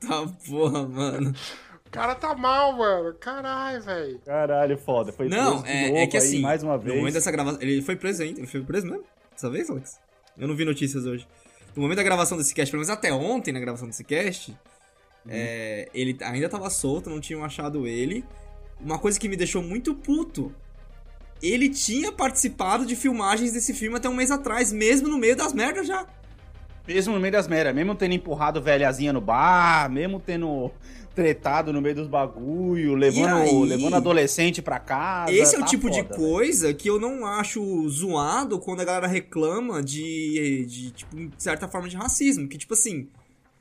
[0.00, 1.34] tá porra, mano.
[1.86, 3.14] O cara tá mal, mano.
[3.14, 4.20] Caralho, velho.
[4.24, 5.12] Caralho, foda.
[5.12, 6.96] Foi Não, preso de é, novo é que aí, assim, mais uma no vez.
[6.96, 9.04] momento dessa gravação, ele foi preso ainda, ele foi preso mesmo?
[9.32, 10.00] Dessa vez, Alex?
[10.36, 11.26] Eu não vi notícias hoje.
[11.76, 14.50] No momento da gravação desse cast, pelo menos até ontem na gravação desse cast,
[15.26, 15.30] Uhum.
[15.32, 18.24] é, ele ainda tava solto, não tinham achado ele.
[18.78, 20.52] Uma coisa que me deixou muito puto.
[21.42, 25.52] Ele tinha participado de filmagens desse filme até um mês atrás, mesmo no meio das
[25.54, 26.06] merdas já.
[26.86, 30.70] Mesmo no meio das meras, mesmo tendo empurrado velhazinha no bar, mesmo tendo
[31.14, 33.64] tretado no meio dos bagulho, levando, aí?
[33.64, 35.32] levando adolescente pra casa.
[35.32, 36.20] Esse é o tá tipo de foda, velho.
[36.28, 41.88] coisa que eu não acho zoado quando a galera reclama de, de tipo, certa forma
[41.88, 42.48] de racismo.
[42.48, 43.08] Que, tipo assim,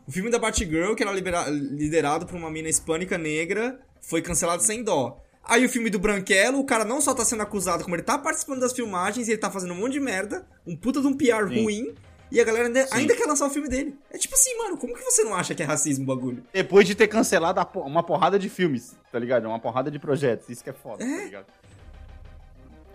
[0.08, 4.64] o filme da Batgirl, que era libera- liderado por uma mina hispânica negra, foi cancelado
[4.64, 5.20] sem dó.
[5.46, 8.18] Aí o filme do Branquelo, o cara não só tá sendo acusado, como ele tá
[8.18, 11.14] participando das filmagens e ele tá fazendo um monte de merda, um puta de um
[11.14, 11.64] PR Sim.
[11.64, 11.94] ruim,
[12.34, 13.98] e a galera ainda, ainda quer lançar o filme dele.
[14.12, 16.44] É tipo assim, mano, como que você não acha que é racismo o bagulho?
[16.52, 19.46] Depois de ter cancelado a po- uma porrada de filmes, tá ligado?
[19.48, 20.50] Uma porrada de projetos.
[20.50, 21.46] Isso que é foda, tá ligado?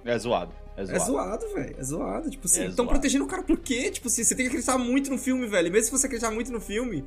[0.04, 0.52] É zoado.
[0.76, 1.02] É zoado.
[1.02, 1.76] É zoado, velho.
[1.78, 2.30] É zoado.
[2.30, 2.90] Tipo assim, É estão zoado.
[2.90, 3.90] protegendo o cara por quê?
[3.90, 5.70] Tipo assim, você tem que acreditar muito no filme, velho.
[5.70, 7.04] Mesmo se você acreditar muito no filme,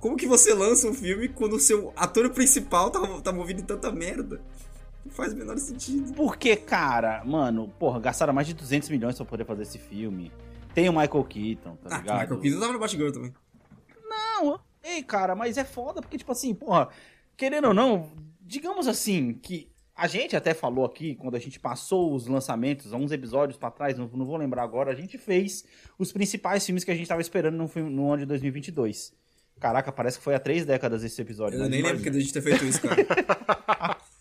[0.00, 3.64] como que você lança um filme quando o seu ator principal tá, tá movido em
[3.64, 4.40] tanta merda?
[5.04, 6.12] Não faz o menor sentido.
[6.14, 10.32] Porque, cara, mano, porra, gastaram mais de 200 milhões pra poder fazer esse filme.
[10.74, 12.20] Tem o Michael Keaton, tá Ah, ligado?
[12.20, 13.34] Michael Keaton tava no Batgirl também.
[14.08, 16.88] Não, ei, cara, mas é foda porque, tipo assim, porra,
[17.36, 18.10] querendo ou não,
[18.40, 22.96] digamos assim, que a gente até falou aqui, quando a gente passou os lançamentos, há
[22.96, 25.64] uns episódios pra trás, não, não vou lembrar agora, a gente fez
[25.98, 29.12] os principais filmes que a gente tava esperando no, filme, no ano de 2022.
[29.60, 31.56] Caraca, parece que foi há três décadas esse episódio.
[31.56, 32.10] Eu mas nem lembro imagina.
[32.12, 33.96] que a gente ter feito isso, cara.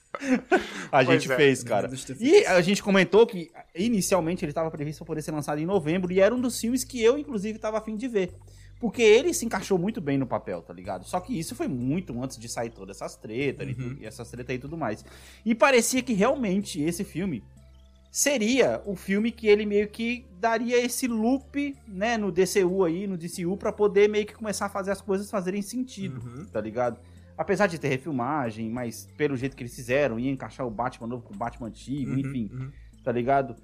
[0.92, 1.36] A gente é.
[1.36, 1.90] fez, cara.
[2.20, 6.12] E a gente comentou que inicialmente ele estava previsto para poder ser lançado em novembro
[6.12, 8.32] e era um dos filmes que eu, inclusive, estava afim de ver.
[8.80, 11.06] Porque ele se encaixou muito bem no papel, tá ligado?
[11.06, 14.30] Só que isso foi muito antes de sair todas essas tretas e, tu- e essas
[14.30, 15.06] tretas e tudo mais.
[15.46, 17.42] E parecia que realmente esse filme
[18.12, 23.18] seria o filme que ele meio que daria esse loop, né, no DCU aí, no
[23.18, 26.46] DCU, pra poder meio que começar a fazer as coisas fazerem sentido, Uhum.
[26.46, 27.00] tá ligado?
[27.38, 31.24] Apesar de ter refilmagem, mas pelo jeito que eles fizeram, ia encaixar o Batman novo
[31.24, 32.72] com o Batman antigo, Uhum, enfim, uhum.
[33.04, 33.56] tá ligado?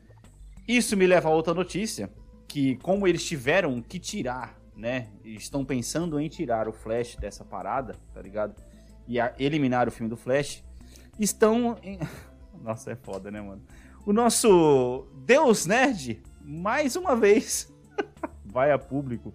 [0.67, 2.11] Isso me leva a outra notícia,
[2.47, 7.95] que como eles tiveram que tirar, né, estão pensando em tirar o Flash dessa parada,
[8.13, 8.55] tá ligado?
[9.07, 10.63] E a- eliminar o filme do Flash,
[11.19, 11.99] estão em...
[12.63, 13.61] Nossa, é foda, né, mano?
[14.05, 17.71] O nosso Deus Nerd, mais uma vez,
[18.45, 19.33] vai a público,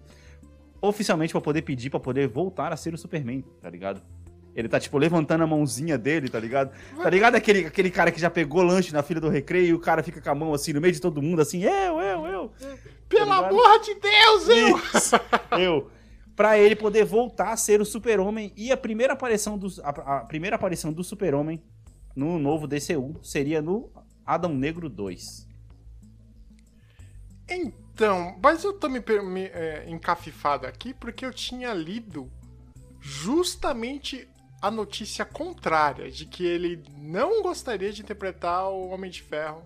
[0.81, 4.01] oficialmente pra poder pedir pra poder voltar a ser o Superman, tá ligado?
[4.55, 6.71] Ele tá, tipo, levantando a mãozinha dele, tá ligado?
[6.95, 9.79] Tá ligado aquele, aquele cara que já pegou lanche na fila do recreio e o
[9.79, 12.51] cara fica com a mão assim, no meio de todo mundo, assim, eu, eu, eu.
[13.09, 14.77] Pelo Tá amor de Deus, eu!
[14.77, 15.15] Isso,
[15.59, 15.91] eu.
[16.37, 20.19] Pra ele poder voltar a ser o super-homem e a primeira aparição do, a, a
[20.21, 21.61] primeira aparição do super-homem
[22.15, 23.91] no novo DCU seria no
[24.25, 25.47] Adão Negro 2.
[27.49, 32.31] Então, mas eu tô me, me, é, encafifado aqui porque eu tinha lido
[32.99, 34.27] justamente
[34.61, 39.63] a notícia contrária, de que ele não gostaria de interpretar o Homem de Ferro.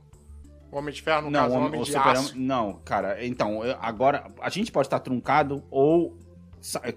[0.71, 2.37] O Homem de Ferro, no caso, o Homem de Aço.
[2.37, 6.17] Não, cara, então, agora a gente pode estar truncado ou.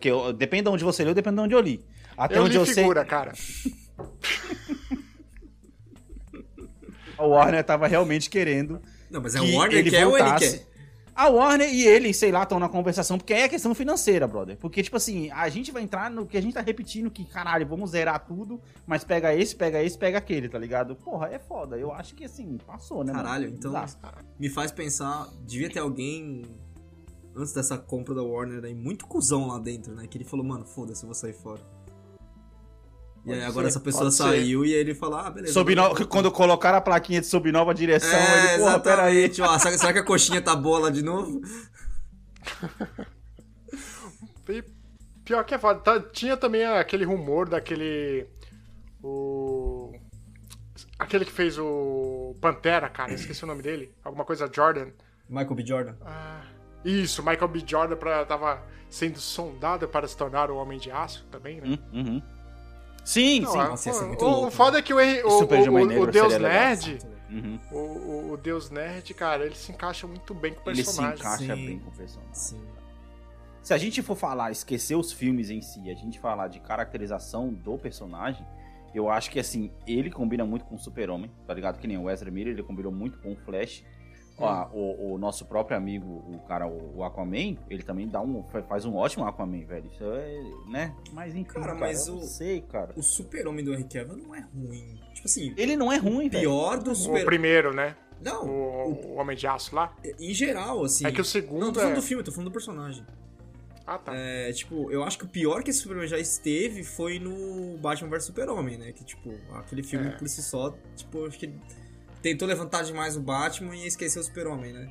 [0.00, 1.84] Que eu, depende de onde você leu, depende de onde eu li.
[2.16, 3.32] Até Eu onde li eu figura, cara.
[3.36, 3.72] sei,
[7.16, 10.16] a Warner tava realmente querendo Não, mas é que o Warner ele que quer ou
[10.16, 10.58] ele voltasse.
[10.58, 10.71] quer?
[11.14, 14.56] A Warner e ele, sei lá, estão na conversação, porque aí é questão financeira, brother.
[14.56, 17.66] Porque, tipo assim, a gente vai entrar no que a gente tá repetindo, que, caralho,
[17.66, 20.96] vamos zerar tudo, mas pega esse, pega esse, pega aquele, tá ligado?
[20.96, 21.76] Porra, é foda.
[21.76, 23.56] Eu acho que, assim, passou, né, Caralho, mano?
[23.58, 23.72] então
[24.38, 26.42] me faz pensar, devia ter alguém
[27.36, 30.06] antes dessa compra da Warner aí, muito cuzão lá dentro, né?
[30.06, 31.60] Que ele falou, mano, foda-se, eu vou sair fora.
[33.24, 34.22] E aí agora ser, essa pessoa pode ser.
[34.24, 35.64] saiu e aí ele falou, ah, beleza.
[36.08, 39.30] Quando colocaram a plaquinha de sob nova direção, É, ele, porra, peraí.
[39.40, 41.40] Ó, será, será que a coxinha tá boa lá de novo?
[44.48, 44.62] E
[45.24, 45.80] pior que é foda.
[45.80, 48.26] Tá- tinha também aquele rumor daquele.
[49.02, 49.92] O.
[50.98, 53.94] Aquele que fez o Pantera, cara, esqueci o nome dele.
[54.04, 54.88] Alguma coisa Jordan.
[55.28, 55.66] Michael B.
[55.66, 55.94] Jordan.
[56.84, 57.62] Isso, Michael B.
[57.66, 61.78] Jordan pra, tava sendo sondado para se tornar o Homem de Aço também, né?
[61.92, 62.22] Hum, uhum.
[63.04, 63.58] Sim, Não, sim.
[63.58, 66.02] a- Nossa, ia ser muito o, louco, o foda é que o, o, o, o,
[66.02, 66.38] o Deus.
[66.38, 66.98] Nerd,
[67.30, 67.58] Uhum.
[67.70, 70.84] o, o, o Deus Nerd, cara, ele se encaixa muito bem com o Ele se
[70.84, 71.18] personagem.
[71.18, 71.66] encaixa Sim.
[71.66, 72.34] bem com o personagem.
[72.34, 72.60] Sim.
[73.62, 77.48] Se a gente for falar, esquecer os filmes em si, a gente falar de caracterização
[77.52, 78.44] do personagem,
[78.94, 81.78] eu acho que assim, ele combina muito com o Super-Homem, tá ligado?
[81.78, 83.82] Que nem o Ezra Miller, ele combinou muito com o Flash.
[84.38, 88.42] Ó, o, o nosso próprio amigo, o cara, o, o Aquaman, ele também dá um,
[88.44, 89.88] fa- faz um ótimo Aquaman, velho.
[89.92, 90.94] Isso é, né?
[91.12, 92.92] Mas enfim, Cara, cara, mas eu o- sei, cara.
[92.96, 94.98] O super-homem do Henry Cavill não é ruim.
[95.14, 96.40] Tipo assim, Ele não é ruim, velho.
[96.42, 97.24] pior do O super...
[97.24, 97.94] primeiro, né?
[98.20, 99.94] Não, O, o Homem de Aço lá.
[100.18, 101.06] em geral, assim...
[101.06, 103.04] É que o segundo Não, tô falando é- do filme, tô falando do personagem.
[103.84, 104.12] Ah, tá.
[104.14, 108.08] É, tipo, eu acho que o pior que esse Superman já esteve foi no Batman
[108.10, 108.92] vs Super-Homem, né?
[108.92, 110.10] Que, tipo, aquele filme É.
[110.12, 111.60] por si só, tipo, acho que ele
[112.22, 114.88] tentou levantar demais o Batman e esqueceu o Super-Homem, né?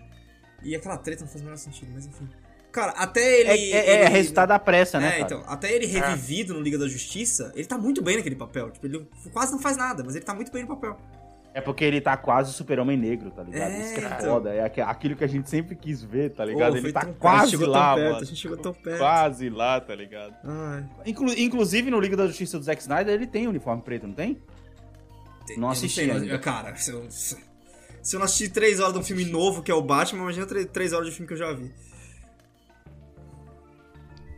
[0.63, 2.27] E aquela treta não faz o menor sentido, mas enfim.
[2.71, 3.49] Cara, até ele...
[3.49, 5.23] É, é- é ele- resultado da pressa, né, É, cara?
[5.23, 8.69] então, até ele revivido no Liga da Justiça, ele tá muito bem naquele papel.
[8.71, 10.97] Tipo, ele quase não faz nada, mas ele tá muito bem no papel.
[11.53, 13.71] É porque ele tá quase o super-homem negro, tá ligado?
[13.71, 14.19] É, Isso que é então.
[14.35, 14.53] foda.
[14.53, 16.71] É aqu- aquilo que a gente sempre quis ver, tá ligado?
[16.71, 18.21] Pô, ele tá quase gente chegou lá, tão perto, mano.
[18.21, 18.97] A gente chegou tão perto.
[18.99, 20.33] Quase lá, tá ligado?
[20.45, 20.85] Ai.
[21.05, 24.41] Inclu- inclusive no Liga da Justiça do Zack Snyder, ele tem uniforme preto, não tem?
[25.57, 26.39] Não assisti sei, mas, ainda.
[26.39, 27.35] Cara, se eu, se
[28.13, 30.93] eu não assisti 3 horas de um filme novo, que é o Batman, imagina 3
[30.93, 31.71] horas de filme que eu já vi.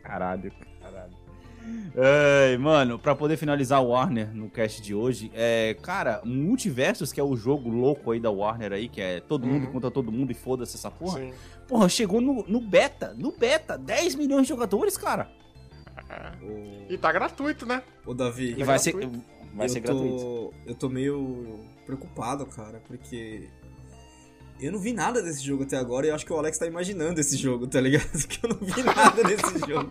[0.02, 1.24] Caralho, caralho.
[1.96, 7.18] Ai, mano, pra poder finalizar o Warner no cast de hoje, é, cara, Multiversus, que
[7.18, 10.30] é o jogo louco aí da Warner aí, que é todo mundo contra todo mundo
[10.30, 11.20] e foda-se essa porra.
[11.20, 11.32] Sim.
[11.66, 15.30] Porra, chegou no, no beta, no beta, 10 milhões de jogadores, cara.
[16.88, 17.82] E tá gratuito, né?
[18.04, 19.24] Ô, Davi, E vai ser, gratuito.
[19.54, 20.54] Vai eu ser tô, gratuito.
[20.66, 23.48] Eu tô meio preocupado, cara, porque
[24.60, 26.66] eu não vi nada desse jogo até agora e eu acho que o Alex tá
[26.66, 28.04] imaginando esse jogo, tá ligado?
[28.28, 29.90] Que eu não vi nada desse jogo.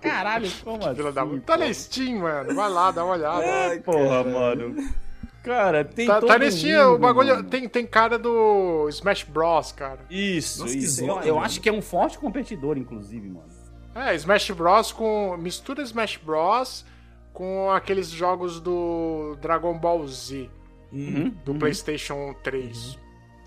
[0.00, 1.02] Caralho, como assim?
[1.12, 1.26] Da...
[1.46, 2.54] Tá na Steam, mano.
[2.54, 3.44] Vai lá, dá uma olhada.
[3.68, 4.30] Ai, Porra, cara.
[4.30, 4.94] mano.
[5.42, 7.36] Cara, tem Tá, todo tá na Steam, o mundo, bagulho.
[7.36, 7.48] mano.
[7.48, 10.00] Tem, tem cara do Smash Bros, cara.
[10.08, 11.00] Isso, Nossa, isso.
[11.02, 11.40] eu eu mano.
[11.40, 13.48] acho que é um forte competidor, inclusive, mano.
[13.94, 15.36] É, Smash Bros com.
[15.36, 16.84] Mistura Smash Bros
[17.34, 20.48] com aqueles jogos do Dragon Ball Z,
[20.92, 21.58] Uhum, do uhum.
[21.58, 22.96] PlayStation 3.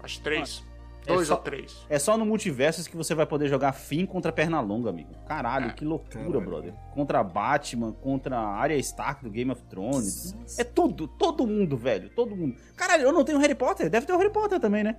[0.03, 0.63] Acho 3.
[1.05, 1.85] É 2 só- ou 3.
[1.89, 5.15] É só no Multiversus que você vai poder jogar Fim contra Pernalonga, amigo.
[5.25, 6.41] Caralho, que loucura, caralho.
[6.41, 6.73] brother.
[6.93, 10.35] Contra Batman, contra Arya Stark do Game of Thrones.
[10.59, 12.57] É tudo, todo mundo, velho, todo mundo.
[12.75, 14.97] Caralho, eu não tenho Harry Potter, deve ter o Harry Potter também, né?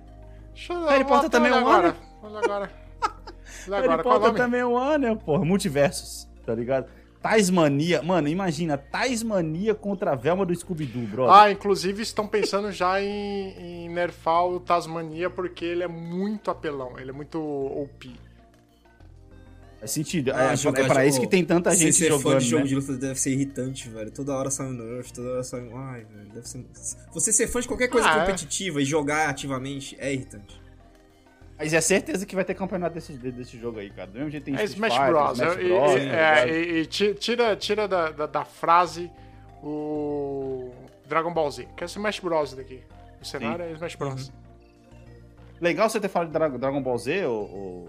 [0.51, 1.89] Deixa eu Harry Potter também é um agora.
[1.89, 1.97] ano?
[2.23, 2.71] Olha agora.
[3.67, 5.45] Olha Harry agora, é Potter também é um ano, porra.
[5.45, 6.89] Multiversus, tá ligado?
[7.21, 11.33] Tasmania, mano, imagina, Tasmania contra a Velma do Scooby-Doo, brother.
[11.35, 16.97] Ah, inclusive estão pensando já em, em nerfar o Tasmania porque ele é muito apelão,
[16.97, 18.09] ele é muito OP.
[19.79, 20.31] Faz sentido.
[20.33, 22.45] Ah, é, jogar é pra isso que tem tanta Se gente ser jogando, fã de
[22.49, 22.69] jogo né?
[22.69, 24.11] de luta deve ser irritante, velho.
[24.11, 25.77] Toda hora sai um nerf, toda hora sai um...
[25.77, 26.65] Ai, velho, deve ser...
[27.13, 28.19] Você ser fã de qualquer coisa Ah, é.
[28.19, 30.58] competitiva e jogar ativamente é irritante.
[31.59, 34.07] Mas é certeza que vai ter campeonato desse, desse jogo aí, cara.
[34.09, 35.31] Do mesmo jeito tem É Smash Fighter, Bros.
[35.39, 36.49] Smash E- Bros, e- é, ligado?
[36.49, 39.11] e- e ti- tira, tira da, da, da frase
[39.61, 40.71] o
[41.05, 42.53] Dragon Ball Z, que é Smash Bros.
[42.53, 42.81] daqui.
[43.21, 44.31] O cenário é Smash Bros.
[45.59, 47.87] Legal você ter falado de Dra- Dragon Ball Z, ô, ô,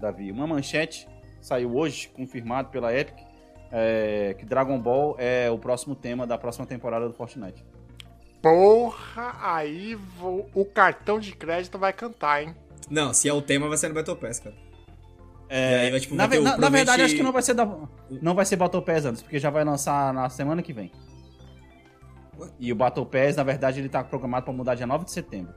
[0.00, 0.30] Davi.
[0.30, 1.08] Uma manchete
[1.40, 3.16] saiu hoje, confirmado pela Epic,
[3.72, 7.64] é, que Dragon Ball é o próximo tema da próxima temporada do Fortnite.
[8.40, 12.54] Porra, aí vou- o cartão de crédito vai cantar, hein?
[12.90, 14.54] Não, se é o tema, vai ser no Battle Pass, cara.
[15.50, 17.66] É, vai, tipo, na, na- na verdade, acho que não vai ser da,
[18.22, 20.90] não vai ser Battle Pass antes, porque já vai lançar na semana que vem.
[22.38, 22.48] Ué?
[22.60, 25.54] E o Battle Pass, na verdade, ele tá programado pra mudar dia 9 de setembro.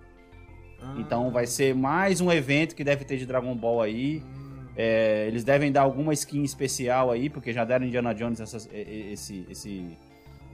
[0.81, 4.23] Ah, Então vai ser mais um evento que deve ter de Dragon Ball aí.
[4.75, 8.77] É, eles devem dar alguma skin especial aí, porque já deram Indiana Jones essas- e-
[8.77, 9.97] e- esse, esse-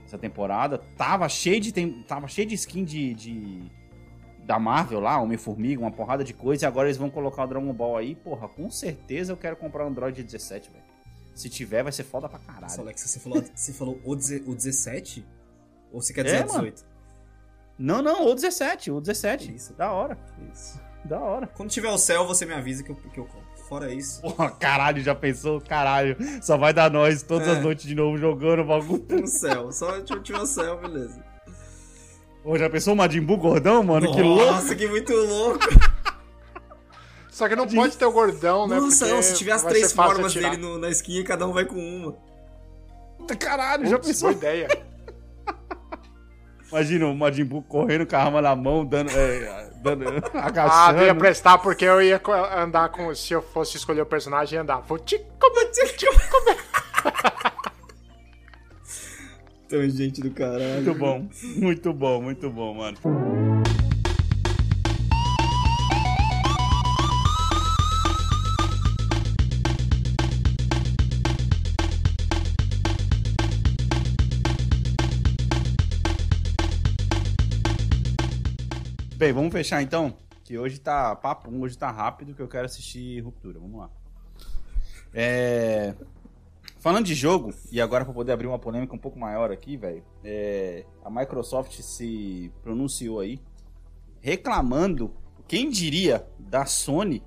[0.04, 0.78] essa temporada.
[0.96, 1.72] Tava cheio de,
[2.06, 3.62] tava cheio de skin de, de-
[4.48, 6.64] da Marvel lá, Homem-Formiga, uma porrada de coisa.
[6.64, 8.14] E agora eles vão colocar o Dragon Ball aí.
[8.14, 10.82] Porra, com certeza eu quero comprar um Android 17, velho.
[11.34, 12.80] Se tiver, vai ser foda pra Nossa, caralho.
[12.80, 15.24] Alex, você falou, você falou o, o 17?
[15.92, 16.48] Ou você quer É, dizer mano.
[16.70, 16.86] 18?
[17.78, 19.54] Não, não, o 17, o 17.
[19.54, 19.74] Isso.
[19.74, 20.18] Da hora,
[20.50, 20.80] Isso.
[21.04, 21.46] da hora.
[21.46, 23.46] Quando tiver o céu, você me avisa que eu, que eu compro.
[23.68, 25.60] Fora isso, Porra, caralho, já pensou?
[25.60, 27.50] Caralho, só vai dar nós todas É.
[27.50, 29.04] as noites de novo jogando o bagulho.
[29.10, 29.70] no céu.
[29.70, 31.22] Só tiver o céu, beleza.
[32.42, 34.12] Pô, já pensou o Majin Buu gordão, mano?
[34.12, 34.44] Que louco.
[34.44, 35.60] Nossa, que muito louco.
[37.30, 38.76] Só que não pode ter o gordão, né?
[38.80, 41.64] Nossa, porque não, se tiver as três formas dele no- na skin, cada um vai
[41.64, 42.16] com uma.
[43.38, 44.30] Caralho, já Putz, pensou?
[44.30, 44.68] boa ideia.
[46.70, 49.10] Imagina o Majin Buu correndo com a arma na mão, dando.
[49.10, 52.20] É, dando Ah, eu ia prestar porque eu ia
[52.56, 53.14] andar com.
[53.14, 54.80] Se eu fosse escolher o personagem, ia andar.
[54.80, 56.56] Vou te comer, te comer.
[59.68, 60.82] Então, gente do caralho.
[60.82, 61.28] Muito bom,
[61.58, 62.96] muito bom, muito bom, mano.
[79.18, 83.20] Bem, vamos fechar então, que hoje tá papo, hoje tá rápido, que eu quero assistir
[83.20, 83.58] Ruptura.
[83.58, 83.90] Vamos lá.
[85.12, 85.92] É...
[86.80, 90.02] Falando de jogo, e agora para poder abrir uma polêmica um pouco maior aqui, velho,
[90.22, 93.40] é, a Microsoft se pronunciou aí
[94.20, 95.12] reclamando,
[95.46, 97.22] quem diria, da Sony,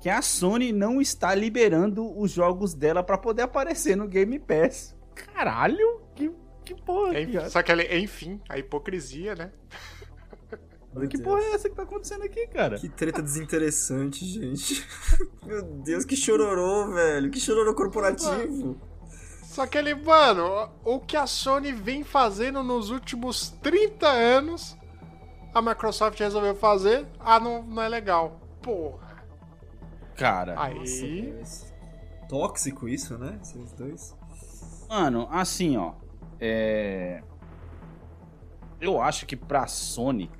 [0.00, 4.94] que a Sony não está liberando os jogos dela para poder aparecer no Game Pass.
[5.14, 6.30] Caralho, que,
[6.64, 7.50] que porra, Enfim, cara.
[7.50, 9.50] Só que, ele- enfim, a hipocrisia, né?
[11.00, 11.28] Meu que Deus.
[11.28, 12.78] porra é essa que tá acontecendo aqui, cara?
[12.78, 14.86] Que treta desinteressante, gente.
[15.44, 17.30] Meu Deus, que chororô, velho.
[17.30, 18.76] Que chororô corporativo.
[19.42, 24.76] Só que ele, mano, o que a Sony vem fazendo nos últimos 30 anos,
[25.54, 27.06] a Microsoft resolveu fazer.
[27.20, 28.40] Ah, não, não é legal.
[28.62, 29.24] Porra.
[30.16, 31.42] Cara, Aí.
[32.28, 33.38] Tóxico isso, né?
[33.42, 34.16] Esses dois.
[34.88, 35.94] Mano, assim, ó.
[36.40, 37.22] É.
[38.80, 40.30] eu acho que pra Sony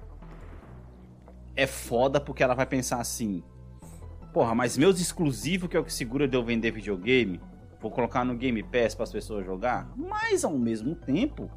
[1.57, 3.43] é foda porque ela vai pensar assim:
[4.33, 7.41] porra, mas meus exclusivos, que é o que segura de eu vender videogame,
[7.81, 11.51] vou colocar no Game Pass para as pessoas jogar, mas ao mesmo tempo.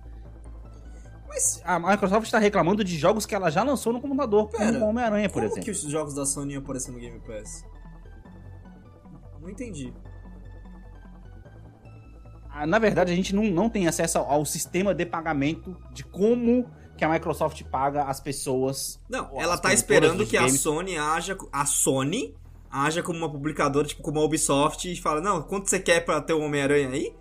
[1.28, 4.86] Mas a Microsoft está reclamando de jogos que ela já lançou no computador, Pera, como
[4.86, 5.64] Homem-Aranha, por Como exemplo.
[5.66, 7.66] que os jogos da Sony iam aparecer no Game Pass?
[9.42, 9.94] Não entendi.
[12.50, 16.04] Ah, Na verdade, a gente não, não tem acesso ao, ao sistema de pagamento de
[16.04, 16.66] como
[16.98, 19.00] que a Microsoft paga as pessoas.
[19.10, 20.60] Não, ela tá esperando que a games.
[20.60, 21.38] Sony haja.
[21.52, 22.36] A Sony
[22.70, 26.20] haja como uma publicadora, tipo como a Ubisoft, e fala: Não, quanto você quer pra
[26.22, 27.16] ter o Homem-Aranha aí?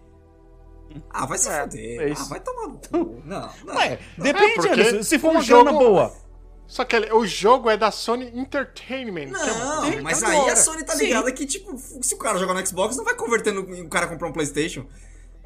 [1.11, 2.01] Ah, vai se É, fuder.
[2.09, 3.23] é ah, vai tomar no cu.
[3.25, 3.75] Não, não.
[3.75, 6.13] Ué, depende, porque Anderson, se for grana jogo- boa.
[6.69, 9.31] Só que o jogo é da Sony Entertainment.
[9.33, 12.39] que é Não, muito mas aí a Sony tá ligada que, tipo, se o cara
[12.39, 14.85] jogar no Xbox, não vai converter no o cara comprar um Playstation.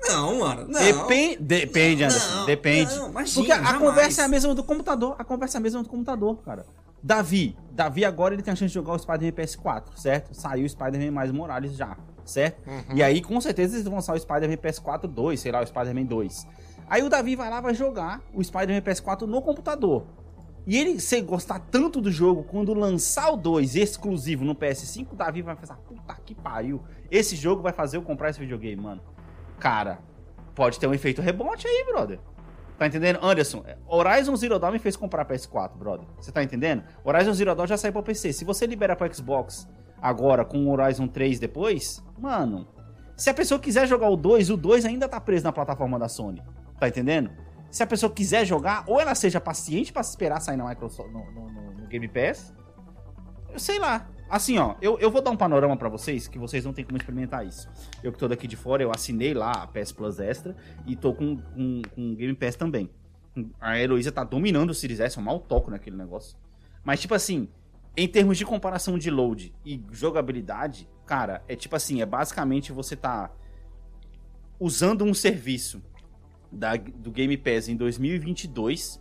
[0.08, 0.66] Não, mano.
[0.68, 0.80] Não.
[0.80, 2.94] Depende, depende, Não, Anderson, depende.
[2.96, 3.78] não, imagina, Porque a jamais.
[3.78, 5.16] conversa é a mesma do computador.
[5.18, 6.66] A conversa é a mesma do computador, cara.
[7.02, 10.34] Davi, Davi agora ele tem a chance de jogar o Spider-Man PS4, certo?
[10.34, 11.96] Saiu o Spider-Man mais Morales já,
[12.26, 12.62] certo?
[12.94, 16.04] E aí com certeza eles vão lançar o Spider-Man PS4 2, sei lá, o Spider-Man
[16.04, 16.46] 2.
[16.88, 20.04] Aí o Davi vai lá vai jogar o Spider-Man PS4 no computador.
[20.66, 25.16] E ele, se gostar tanto do jogo, quando lançar o 2 exclusivo no PS5, o
[25.16, 29.00] Davi vai pensar, puta que pariu, esse jogo vai fazer eu comprar esse videogame, mano.
[29.60, 29.98] Cara,
[30.54, 32.18] pode ter um efeito rebote aí, brother.
[32.78, 33.18] Tá entendendo?
[33.22, 36.06] Anderson, Horizon Zero Dawn me fez comprar PS4, brother.
[36.18, 36.82] Você tá entendendo?
[37.04, 38.32] Horizon Zero Dawn já saiu pra PC.
[38.32, 39.68] Se você libera pra Xbox
[40.00, 42.66] agora com o Horizon 3 depois, mano,
[43.14, 46.08] se a pessoa quiser jogar o 2, o 2 ainda tá preso na plataforma da
[46.08, 46.42] Sony.
[46.78, 47.30] Tá entendendo?
[47.70, 51.30] Se a pessoa quiser jogar, ou ela seja paciente pra esperar sair na Microsoft, no-
[51.32, 52.54] no- no Game Pass,
[53.52, 54.08] eu sei lá.
[54.30, 56.96] Assim, ó, eu, eu vou dar um panorama pra vocês, que vocês não tem como
[56.96, 57.68] experimentar isso.
[58.00, 60.54] Eu que tô daqui de fora, eu assinei lá a PS Plus Extra
[60.86, 62.88] e tô com, com, com Game Pass também.
[63.60, 66.38] A Heloísa tá dominando o Series S, eu mal toco naquele negócio.
[66.84, 67.48] Mas, tipo assim,
[67.96, 72.94] em termos de comparação de load e jogabilidade, cara, é tipo assim, é basicamente você
[72.94, 73.32] tá
[74.60, 75.82] usando um serviço
[76.52, 79.00] da, do Game Pass em 2022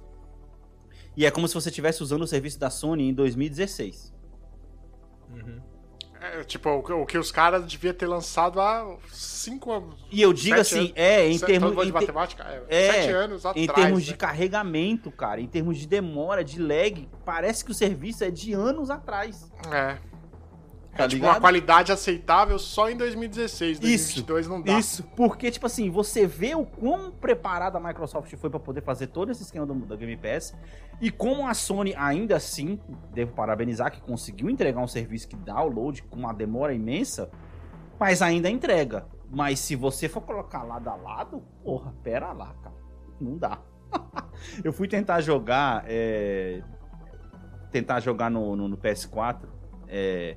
[1.16, 4.18] e é como se você estivesse usando o serviço da Sony em 2016.
[6.22, 9.96] É, tipo, o, que- os caras deviam ter lançado há cinco anos.
[10.12, 10.92] E eu digo assim, anos.
[10.96, 13.68] é, em termos de te- matemática, é, é, sete anos atrás.
[13.70, 14.18] em termos de né?
[14.18, 18.90] carregamento, cara, em termos de demora, de lag, parece que o serviço é de anos
[18.90, 19.50] atrás.
[19.72, 19.98] É.
[21.04, 21.36] Tá tipo ligado?
[21.36, 23.80] uma qualidade aceitável só em 2016.
[23.80, 24.78] 2022 não dá.
[24.80, 29.08] Isso, porque, tipo assim, você vê o quão preparada a Microsoft foi pra poder fazer
[29.08, 30.54] todo esse esquema do, da Game Pass
[31.02, 32.80] e como a Sony, ainda assim,
[33.14, 37.30] devo parabenizar, que conseguiu entregar um serviço que dá o load com uma demora imensa,
[38.00, 39.06] mas ainda entrega.
[39.32, 42.76] Mas se você for colocar lado a lado, porra, pera lá, cara.
[43.22, 43.60] Não dá.
[44.64, 45.84] Eu fui tentar jogar.
[45.88, 46.62] é,
[47.72, 49.42] Tentar jogar no, no- no PS4.
[49.88, 50.36] é,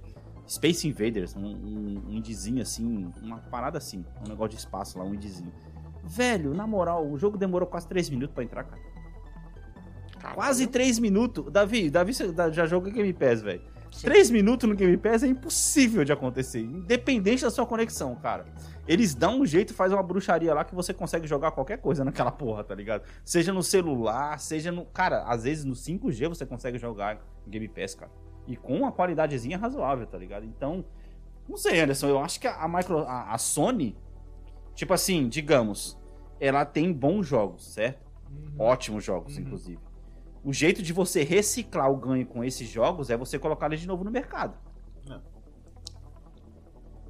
[0.53, 5.05] Space Invaders, um, um, um indizinho assim, uma parada assim, um negócio de espaço lá,
[5.05, 5.53] um indizinho.
[6.05, 8.82] Velho, na moral, o jogo demorou quase 3 minutos pra entrar, cara.
[10.18, 10.34] Caralho.
[10.36, 11.50] Quase 3 minutos.
[11.50, 13.62] Davi, Davi você já joga Game Pass, velho.
[14.03, 18.44] 3 minutos no Game Pass é impossível de acontecer, independente da sua conexão, cara.
[18.86, 22.30] Eles dão um jeito, faz uma bruxaria lá que você consegue jogar qualquer coisa naquela
[22.32, 23.05] porra, tá ligado?
[23.24, 24.84] Seja no celular, seja no.
[24.84, 28.11] Cara, às vezes no 5G você consegue jogar Game Pass, cara.
[28.47, 30.45] E com uma qualidadezinha razoável, tá ligado?
[30.45, 30.84] Então,
[31.49, 33.97] não sei, Anderson, eu acho que a, micro, a, a Sony,
[34.74, 35.99] tipo assim, digamos,
[36.40, 38.01] ela tem bons jogos, certo?
[38.59, 39.78] Ótimos jogos, inclusive.
[40.45, 43.86] O jeito de você reciclar o ganho com esses jogos é você colocar eles de
[43.86, 44.55] novo no mercado.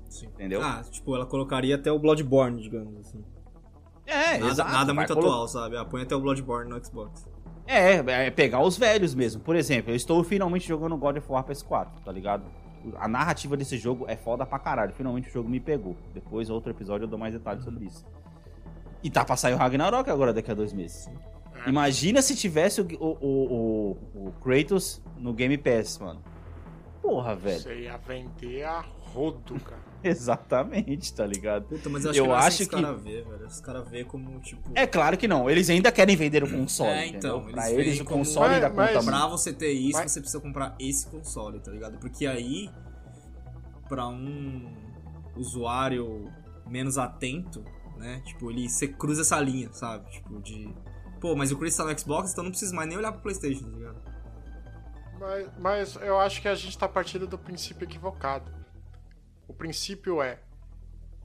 [0.09, 0.27] Sim.
[0.27, 0.63] Entendeu?
[0.63, 3.25] Ah, tipo, ela colocaria até o Bloodborne, digamos assim.
[4.07, 4.71] é, Nada, exato.
[4.71, 5.77] nada muito colo- atual, sabe?
[5.79, 7.27] Ah, põe até o Bloodborne no Xbox.
[7.73, 9.41] É, é pegar os velhos mesmo.
[9.43, 12.45] Por exemplo, eu estou finalmente jogando God of War PS4, tá ligado?
[12.97, 14.93] A narrativa desse jogo é foda pra caralho.
[14.93, 15.97] Finalmente o jogo me pegou.
[16.13, 18.05] Depois, outro episódio, eu dou mais detalhes sobre isso.
[19.03, 21.09] E tá pra sair o Ragnarok agora, daqui a dois meses.
[21.67, 26.21] Imagina se tivesse o, o, o, o- o Kratos no Game Pass, mano.
[27.01, 27.61] Porra, velho.
[27.61, 28.81] Você ia vender a
[29.13, 29.92] rodo, cara.
[30.09, 31.65] Exatamente, tá ligado?
[31.67, 33.47] Puta, mas eu acho Eu que é acho que os caras vê, velho.
[33.47, 34.71] Os caras vê como, tipo...
[34.75, 35.49] É claro que não.
[35.49, 36.91] Eles ainda querem vender o console.
[36.91, 37.39] É, entendeu?
[37.39, 39.73] então, Pra eles eles veem o como- console Mas- da mas- conta Pra você ter
[39.73, 41.99] isso, Mas- você precisa comprar esse console, tá ligado?
[41.99, 42.71] Porque aí,
[43.89, 44.73] pra um
[45.37, 46.31] usuário
[46.67, 47.65] menos atento,
[47.97, 48.21] né?
[48.25, 50.11] Tipo, ele você cruza essa linha, sabe?
[50.11, 50.73] Tipo, de.
[51.21, 53.65] Pô, mas o Chris tá no Xbox, então não precisa mais nem olhar pro Playstation,
[53.71, 54.03] tá ligado?
[55.21, 58.51] Mas, mas eu acho que a gente tá partindo do princípio equivocado.
[59.53, 60.39] O princípio é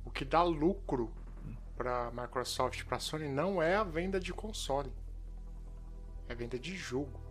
[0.04, 1.10] o que dá lucro
[1.78, 4.92] pra Microsoft e pra Sony não é a venda de console.
[6.28, 7.22] É venda de jogo.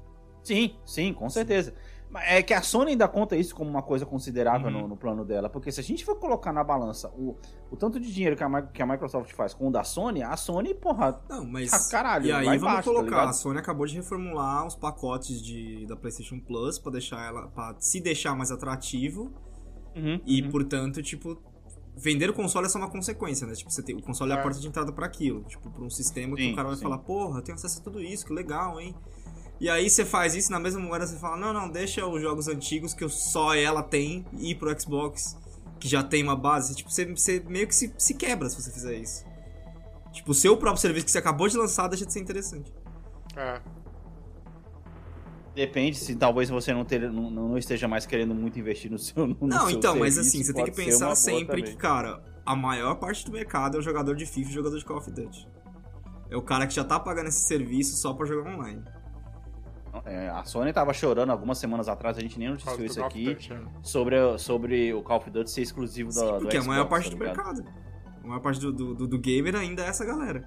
[0.42, 1.74] Sim, sim, com certeza.
[2.08, 4.82] Mas É que a Sony ainda conta isso como uma coisa considerável Uhum.
[4.82, 7.36] no, no plano dela, porque se a gente for colocar na balança o,
[7.70, 10.34] o tanto de dinheiro que a, que a Microsoft faz com o da Sony, a
[10.36, 11.72] Sony, porra, Não, mas.
[11.74, 13.28] Ah, caralho, e aí vamos embaixo, tá colocar, ligado?
[13.28, 17.48] a Sony acabou de reformular os pacotes de, da PlayStation Plus pra deixar ela.
[17.48, 19.34] para se deixar mais atrativo.
[19.96, 20.50] Uhum, E, uhum.
[20.50, 21.36] portanto, tipo.
[21.98, 23.54] Vender o console é só uma consequência, né?
[23.54, 24.42] Tipo, você tem, o console é a É.
[24.42, 25.42] porta de entrada pra aquilo.
[25.44, 26.82] Tipo, pra um sistema que Sim, o cara vai sim.
[26.82, 28.94] falar, porra, eu tenho acesso a tudo isso, que legal, hein?
[29.58, 32.48] E aí você faz isso, na mesma moeda você fala, não, não, deixa os jogos
[32.48, 35.38] antigos que só ela tem e ir pro Xbox,
[35.80, 36.74] que já tem uma base.
[36.74, 39.24] Tipo, você, você meio que se, se quebra se você fizer isso.
[40.12, 42.70] Tipo, o seu próprio serviço que você acabou de lançar deixa de ser interessante.
[43.34, 43.58] É.
[45.56, 49.26] Depende se talvez você não, ter, não, não esteja mais querendo muito investir no seu
[49.26, 51.64] no Não, seu então, mas serviço, assim, você tem que pensar sempre também.
[51.64, 54.78] que, cara, a maior parte do mercado é o jogador de FIFA e o jogador
[54.78, 55.48] de Call of Duty.
[56.30, 58.82] É o cara que já tá pagando esse serviço só pra jogar online.
[60.04, 63.52] É, a Sony tava chorando algumas semanas atrás, a gente nem noticiou isso aqui, Duty,
[63.54, 63.60] é.
[63.82, 67.04] sobre, sobre o Call of Duty ser exclusivo da, Sim, do porque a maior parte
[67.08, 67.64] tá do mercado.
[68.22, 70.44] A maior parte do, do, do- do gamer ainda é essa galera.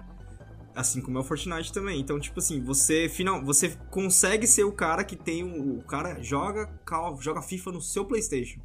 [0.80, 2.00] Assim como é o Fortnite também.
[2.00, 6.22] Então, tipo assim, você final, você consegue ser o cara que tem o, o cara
[6.22, 8.60] joga Call, joga FIFA no seu PlayStation.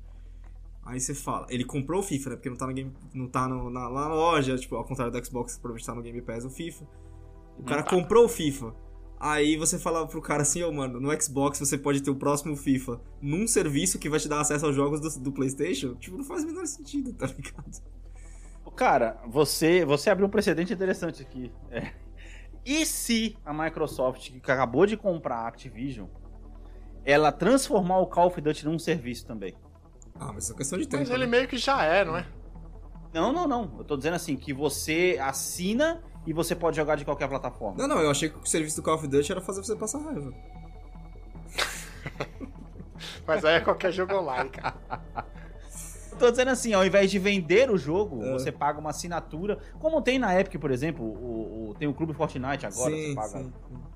[0.85, 2.35] Aí você fala, ele comprou o FIFA, né?
[2.35, 5.25] Porque não tá, no game, não tá no- na, na loja, tipo, ao contrário do
[5.25, 6.85] Xbox, provavelmente tá no Game Pass o FIFA.
[7.57, 7.89] O cara tá.
[7.89, 8.73] comprou o FIFA.
[9.19, 12.55] Aí você fala pro cara assim, ô mano, no Xbox você pode ter o próximo
[12.55, 15.95] FIFA num serviço que vai te dar acesso aos jogos do, do PlayStation.
[15.95, 17.81] Tipo, não faz o menor sentido, tá ligado?
[18.75, 21.51] Cara, você, você abriu um precedente interessante aqui.
[21.71, 21.93] É.
[22.65, 26.07] E se a Microsoft, que acabou de comprar a Activision,
[27.05, 29.55] ela transformar o Call of Duty num serviço também?
[30.19, 31.03] Ah, mas isso é questão de tempo.
[31.03, 31.31] Mas ele né?
[31.31, 32.25] meio que já é, não é?
[33.13, 33.75] Não, não, não.
[33.77, 37.77] Eu tô dizendo assim, que você assina e você pode jogar de qualquer plataforma.
[37.77, 39.99] Não, não, eu achei que o serviço do Call of Duty era fazer você passar
[39.99, 40.33] raiva.
[43.27, 44.75] Mas aí é qualquer jogo online, cara.
[46.15, 48.31] Eu tô dizendo assim, ao invés de vender o jogo, É.
[48.31, 52.13] você paga uma assinatura, como tem na Epic, por exemplo, o, o- tem o Clube
[52.13, 53.51] Fortnite agora, você sim, paga, sim.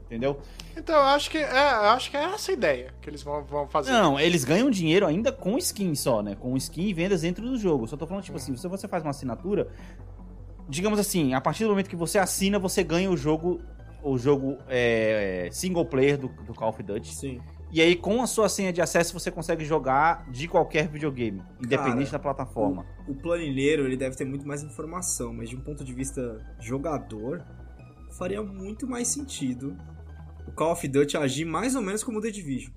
[0.05, 0.37] entendeu?
[0.75, 3.67] Então, eu acho que é, acho que é essa a ideia que eles vão, vão
[3.69, 3.91] fazer.
[3.91, 6.35] Não, eles ganham dinheiro ainda com skin só, né?
[6.35, 7.87] Com skin e vendas dentro do jogo.
[7.87, 9.69] Só tô falando, tipo assim, se você faz uma assinatura,
[10.67, 13.61] digamos assim, a partir do momento que você assina, você ganha o jogo,
[14.03, 17.15] o jogo é, single player do, do Call of Duty.
[17.15, 17.41] Sim.
[17.71, 22.05] E aí, com a sua senha de acesso, você consegue jogar de qualquer videogame, independente
[22.05, 22.85] Cara, da plataforma.
[23.07, 27.45] O planilheiro, ele deve ter muito mais informação, mas de um ponto de vista jogador,
[28.17, 29.77] faria muito mais sentido
[30.47, 32.71] o Call of Duty agir mais ou menos como o The Division.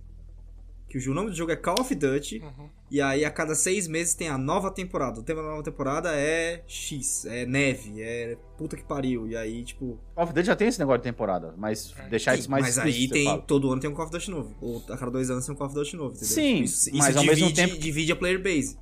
[0.92, 2.68] Que o nome do jogo é Call of Duty, Uhum.
[2.90, 5.20] e aí a cada seis meses tem a nova temporada.
[5.20, 9.26] O tema da nova temporada é X, é neve, é puta que pariu.
[9.26, 9.98] E aí, tipo.
[10.14, 13.08] Call of Duty já tem esse negócio de temporada, mas deixar isso mais mas aí
[13.08, 13.40] tem.
[13.46, 14.54] Todo ano tem um Call of Duty novo.
[14.60, 16.28] Ou a cada dois anos tem um Call of Duty novo, entendeu?
[16.28, 18.76] Sim, Tipo, isso, mas isso ao mesmo divide, tempo- divide a player base.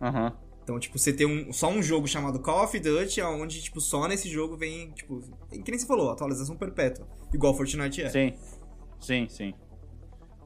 [0.00, 0.32] Aham.
[0.62, 4.06] Então, tipo, você tem um, só um jogo chamado Call of Duty, onde, tipo, só
[4.08, 5.20] nesse jogo vem, tipo,
[5.50, 7.06] que nem você falou, atualização perpétua.
[7.32, 8.08] Igual Fortnite é.
[8.10, 8.34] Sim,
[9.00, 9.54] sim, sim.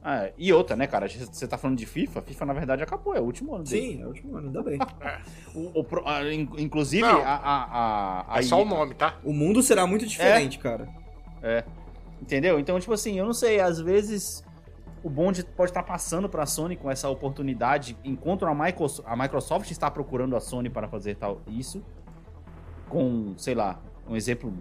[0.03, 1.07] Ah, e outra, né, cara?
[1.07, 2.21] Você tá falando de FIFA?
[2.23, 3.15] FIFA, na verdade, acabou.
[3.15, 3.93] É o último ano dele.
[3.97, 4.79] Sim, é o último ano, ainda bem.
[5.53, 7.21] O, o pro- a- in- inclusive, Não.
[7.21, 9.17] a, a, a, a É só o nome, tá?
[9.23, 10.87] o mundo será muito diferente, cara.
[11.43, 11.63] É.
[12.21, 12.57] Entendeu?
[12.59, 14.43] Então, tipo assim, eu não sei, às vezes
[15.03, 19.69] o bonde pode estar passando pra Sony com essa oportunidade, enquanto a Microsoft, a Microsoft
[19.71, 21.83] está procurando a Sony para fazer tal isso,
[22.87, 23.79] com, sei lá,
[24.11, 24.53] um exemplo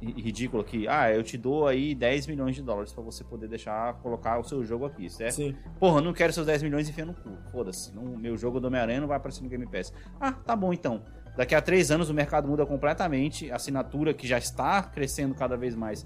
[0.00, 0.86] ri- ridículo aqui.
[0.88, 4.44] Ah, eu te dou aí 10 milhões de dólares pra você poder deixar colocar o
[4.44, 5.34] seu jogo aqui, certo?
[5.36, 5.54] Sim.
[5.78, 7.30] Porra, eu não quero seus 10 milhões enfiando no cu.
[7.50, 7.92] Foda-se.
[7.96, 9.92] Meu jogo do Homem-Aranha não vai aparecer no Game Pass.
[10.20, 11.02] Ah, tá bom então.
[11.36, 13.50] Daqui a três anos o mercado muda completamente.
[13.50, 16.04] A assinatura, que já está crescendo cada vez mais,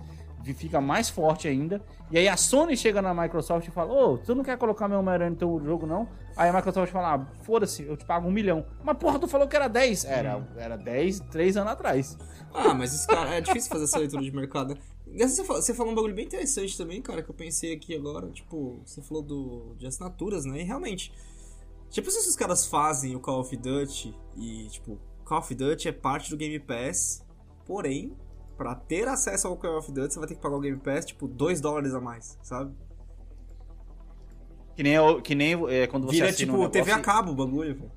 [0.53, 1.81] fica mais forte ainda.
[2.11, 4.99] E aí a Sony chega na Microsoft e fala: Ô, tu não quer colocar meu
[4.99, 6.09] Homem-Aranha no teu jogo, não?
[6.37, 8.67] Aí a Microsoft fala: ah, foda-se, eu te pago um milhão.
[8.83, 10.05] Mas porra, tu falou que era 10.
[10.05, 12.19] Era, era 10, três anos atrás.
[12.53, 14.77] Ah, mas esse cara, é difícil fazer essa leitura de mercado.
[15.07, 15.27] né?
[15.27, 18.29] Você falou, você falou um bagulho bem interessante também, cara, que eu pensei aqui agora.
[18.31, 20.61] Tipo, você falou do, de assinaturas, né?
[20.61, 21.13] E realmente,
[21.91, 25.93] tipo, se esses caras fazem o Call of Duty e, tipo, Call of Duty é
[25.93, 27.25] parte do Game Pass,
[27.65, 28.17] porém,
[28.57, 31.05] pra ter acesso ao Call of Duty, você vai ter que pagar o Game Pass,
[31.07, 32.73] tipo, 2 dólares a mais, sabe?
[34.77, 37.05] Que nem, o- que nem é, quando você Vira, assina tipo, um TV a negócio-
[37.05, 37.91] cabo o bagulho, velho.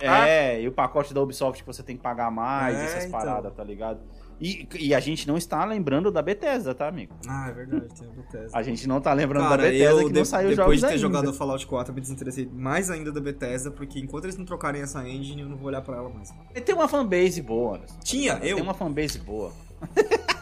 [0.00, 3.20] É, e o pacote da Ubisoft que você tem que pagar mais, É, essas então.
[3.20, 4.00] paradas, tá ligado?
[4.40, 7.14] E, e a gente não está lembrando da Bethesda, tá, amigo?
[7.28, 8.58] Ah, é verdade, tem a Bethesda.
[8.58, 10.80] A gente não tá lembrando Cara, da Bethesda eu, que não saiu depois jogos de
[10.80, 10.98] ter ainda.
[10.98, 14.82] jogado Fallout 4, eu me desinteressei mais ainda da Bethesda, porque enquanto eles não trocarem
[14.82, 16.34] essa engine, eu não vou olhar pra ela mais.
[16.52, 17.80] Ele tem uma fanbase boa.
[18.02, 18.56] Tinha, eu.
[18.56, 19.52] Tem uma fanbase boa.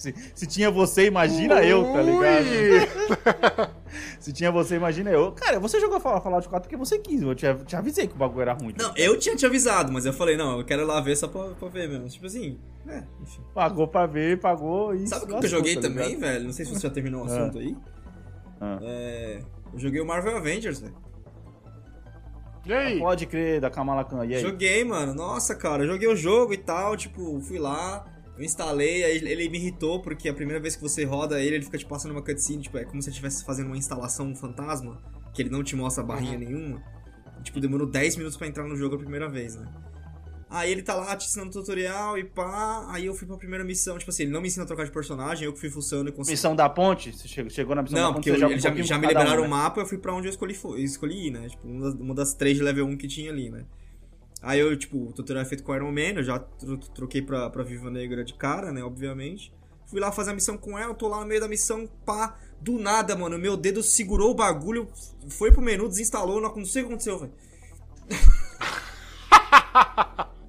[0.00, 2.46] Se, se tinha você, imagina eu, tá ligado?
[2.46, 3.70] Ui!
[4.18, 5.30] Se tinha você, imagina eu.
[5.32, 7.20] Cara, você jogou Fall- Fallout 4 porque você quis.
[7.20, 8.72] Eu te, te avisei que o bagulho era ruim.
[8.72, 11.16] tá Não, eu tinha te avisado, mas eu falei, não, eu quero ir lá ver
[11.16, 12.08] só pra, pra ver mesmo.
[12.08, 12.58] Tipo assim,
[12.88, 13.42] é, enfim.
[13.54, 15.06] Pagou pra ver, pagou e.
[15.06, 16.44] Sabe o que eu joguei tá também, velho?
[16.46, 17.76] Não sei se você já terminou o assunto aí.
[18.58, 18.78] Ah.
[18.80, 19.40] É.
[19.70, 20.94] Eu joguei o Marvel Avengers, velho.
[22.64, 22.98] E aí?
[22.98, 24.24] Pode crer, da Kamala Khan.
[24.24, 24.40] E aí?
[24.40, 25.14] Joguei, mano.
[25.14, 28.04] Nossa, cara, eu joguei o jogo e tal, tipo, fui lá,
[28.40, 31.64] eu instalei, aí ele me irritou, porque a primeira vez que você roda ele, ele
[31.64, 35.00] fica te passando uma cutscene, tipo, é como se você estivesse fazendo uma instalação fantasma,
[35.34, 36.82] que ele não te mostra barrinha nenhuma.
[37.38, 39.66] E, tipo, demorou 10 minutos pra entrar no jogo a primeira vez, né?
[40.48, 43.96] Aí ele tá lá te ensinando tutorial e pá, aí eu fui pra primeira missão,
[43.98, 46.12] tipo assim, ele não me ensina a trocar de personagem, eu que fui fuçando e
[46.12, 46.32] consegui.
[46.32, 47.12] Missão da ponte?
[47.16, 48.28] Você chegou, chegou na missão Não, da ponte?
[48.30, 49.46] porque eu, um eles já, já com me cada um, liberaram né?
[49.46, 51.48] o mapa, eu fui pra onde eu escolhi, fo- escolhi ir, né?
[51.48, 53.64] Tipo, uma das, uma das três de level 1 que tinha ali, né?
[54.42, 57.50] Aí eu, tipo, o tutorial é feito com Iron Man, eu já tro- troquei pra,
[57.50, 58.82] pra Viva Negra de cara, né?
[58.82, 59.52] Obviamente.
[59.86, 62.38] Fui lá fazer a missão com ela, tô lá no meio da missão, pá.
[62.60, 64.88] Do nada, mano, meu dedo segurou o bagulho,
[65.30, 67.32] foi pro menu, desinstalou, não, não sei o que aconteceu, velho.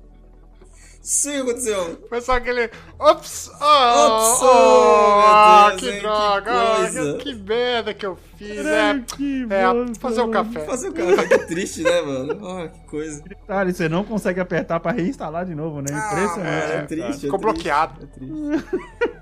[1.01, 2.05] que aconteceu.
[2.07, 2.69] Foi só aquele.
[2.99, 3.51] Ops!
[3.59, 6.51] Oh, Ops, oh, oh, ah, meu Deus, que hein, que droga!
[6.51, 7.17] ah, coisa.
[7.17, 8.63] que merda que eu fiz!
[8.63, 10.65] Caralho, É, que é fazer um café.
[10.65, 12.47] Fazer o cara, que triste, né, mano?
[12.47, 13.23] Ah, que coisa.
[13.47, 15.87] Cara, e você não consegue apertar pra reinstalar de novo, né?
[15.91, 16.39] Impressionante.
[16.41, 16.87] Ah, é cara.
[16.87, 17.21] triste.
[17.21, 18.03] Ficou é bloqueado.
[18.03, 19.20] É triste.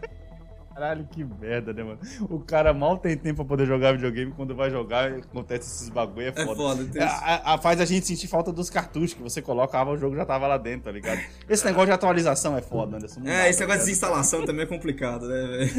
[0.80, 2.00] Caralho, que merda, né, mano?
[2.30, 4.32] O cara mal tem tempo pra poder jogar videogame.
[4.32, 6.56] Quando vai jogar, acontece esses bagulho, é É foda.
[6.56, 7.20] foda, é É, triste.
[7.22, 10.26] a- a- faz a gente sentir falta dos cartuchos que você colocava, o jogo já
[10.26, 11.20] tava lá dentro, tá ligado?
[11.50, 13.20] Esse negócio de atualização é foda, Anderson.
[13.20, 13.80] Dá, É, esse tá negócio de ligado?
[13.88, 15.72] desinstalação também é complicado, né, velho?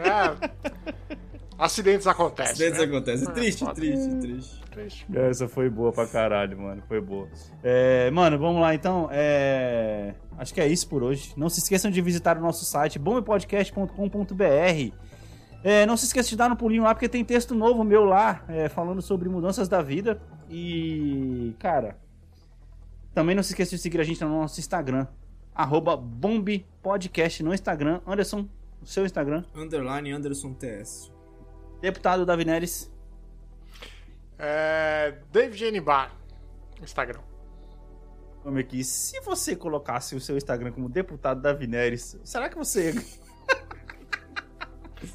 [0.00, 0.50] É.
[1.58, 2.56] Acidentes acontecem.
[2.56, 2.84] Vezes né?
[2.86, 3.28] acontece.
[3.28, 3.74] É triste, foda.
[3.74, 4.60] triste, triste.
[4.70, 5.06] Triste.
[5.14, 6.82] Essa foi boa pra caralho, mano.
[6.88, 7.28] Foi boa.
[7.62, 9.08] É, mano, vamos lá então.
[9.12, 11.34] É, Acho que é isso por hoje.
[11.36, 14.96] Não se esqueçam de visitar o nosso site bombepodcast.com.br.
[15.62, 18.42] É, não se esqueça de dar um pulinho lá, porque tem texto novo meu lá,
[18.48, 20.18] é, falando sobre mudanças da vida.
[20.48, 21.98] E, cara,
[23.12, 25.06] também não se esqueça de seguir a gente no nosso Instagram,
[25.54, 28.00] arroba bombepodcast no Instagram.
[28.06, 28.48] Anderson,
[28.80, 29.44] o seu Instagram.
[29.54, 31.12] Underline Anderson TS.
[31.82, 32.90] Deputado Davi Neres.
[34.38, 35.84] É, David.
[36.82, 37.29] Instagram.
[38.42, 42.56] Como é que se você colocasse o seu Instagram como deputado Davi Neres, será que
[42.56, 42.94] você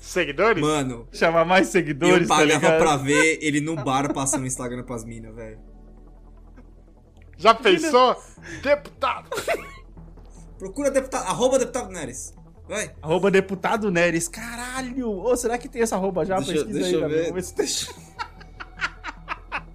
[0.02, 0.62] Seguidores?
[0.62, 2.80] Mano, chamar mais eu seguidores, tá pagava ligado?
[2.80, 5.60] pra ver ele no bar passando o Instagram pras minas, velho.
[7.38, 8.16] Já pensou?
[8.64, 9.30] Deputado!
[10.58, 12.34] Procura deputado, arroba deputado Neres.
[12.68, 12.96] Vai.
[13.02, 14.28] Arroba deputado Neres.
[14.28, 15.10] Caralho!
[15.12, 16.38] Ô, será que tem essa arroba já?
[16.38, 17.30] Deixa eu- Pesquisa deixa aí, eu ver.
[17.30, 17.68] Vamos ver se tem.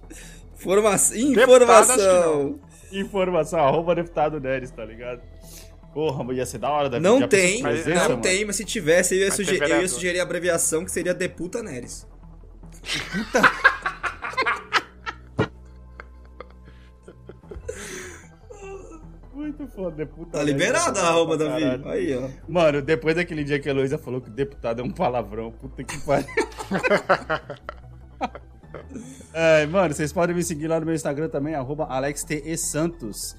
[0.55, 0.91] Forma...
[0.91, 2.59] Deputado, acho que Informação.
[2.91, 5.21] Informação, arroba deputado Neres, tá ligado?
[5.93, 7.03] Porra, ia ser da hora, Davi.
[7.03, 8.21] Não tem, Mas- presença, não mano?
[8.21, 11.61] tem, mas se tivesse, eu ia, sugerir, eu ia sugerir a abreviação que seria Deputa
[11.61, 12.07] Neres.
[19.33, 20.31] Muito foda, deputado.
[20.31, 21.61] Tá Neres, liberado é a arroba, Davi.
[21.61, 21.89] caralho.
[21.89, 22.29] Aí, ó.
[22.47, 25.97] Mano, depois daquele dia que a Heloísa falou que deputado é um palavrão, puta que
[26.05, 26.27] pariu.
[29.33, 33.35] É, mano, vocês podem me seguir lá no meu Instagram também, AlexTESantos.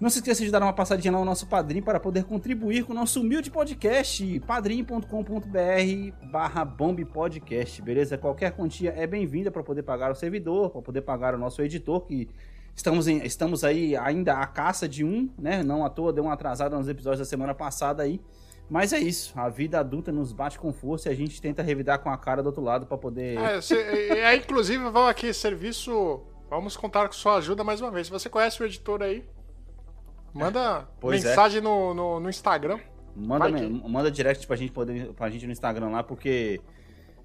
[0.00, 2.92] Não se esqueça de dar uma passadinha lá no nosso padrinho para poder contribuir com
[2.92, 8.16] o nosso humilde podcast, padrim.com.br barra bombpodcast, beleza?
[8.16, 12.00] Qualquer quantia é bem-vinda para poder pagar o servidor, para poder pagar o nosso editor,
[12.06, 12.28] que
[12.74, 15.62] estamos, em- estamos aí ainda à caça de um, né?
[15.62, 18.18] Não à toa, deu uma atrasada nos episódios da semana passada aí.
[18.70, 21.98] Mas é isso, a vida adulta nos bate com força e a gente tenta revidar
[21.98, 23.36] com a cara do outro lado para poder...
[23.36, 26.22] É, se- é, inclusive, vamos aqui, serviço.
[26.48, 28.06] Vamos contar com sua ajuda mais uma vez.
[28.06, 29.24] Se você conhece o editor aí,
[30.32, 31.06] manda é.
[31.08, 32.78] mensagem no, no, no Instagram.
[33.16, 33.48] Manda,
[33.88, 36.60] manda direct pra gente poder pra gente no Instagram lá, porque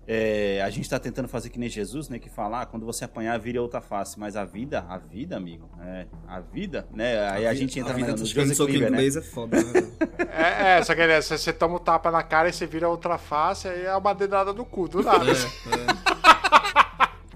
[0.07, 2.19] é, a gente tá tentando fazer que nem Jesus, né?
[2.19, 4.19] Que falar, quando você apanhar, vira outra face.
[4.19, 7.27] Mas a vida, a vida, amigo, é, a vida, né?
[7.29, 8.97] Aí a, gente entra a vida na, no Joseph Lieber, né?
[8.97, 9.83] inglês é foda, né?
[10.37, 12.89] É, é só que é, você, você toma o tapa na cara e você vira
[12.89, 15.31] outra face, aí é uma dedada no cu, do nada.
[15.31, 15.35] É,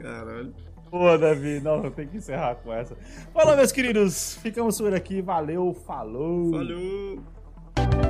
[0.02, 0.54] Caralho.
[0.90, 2.98] Pô, Davi, não, tem que encerrar com essa.
[3.34, 4.38] Falou, meus queridos.
[4.42, 5.22] Ficamos por aqui.
[5.22, 6.52] Valeu, falou.
[6.52, 8.09] Falou.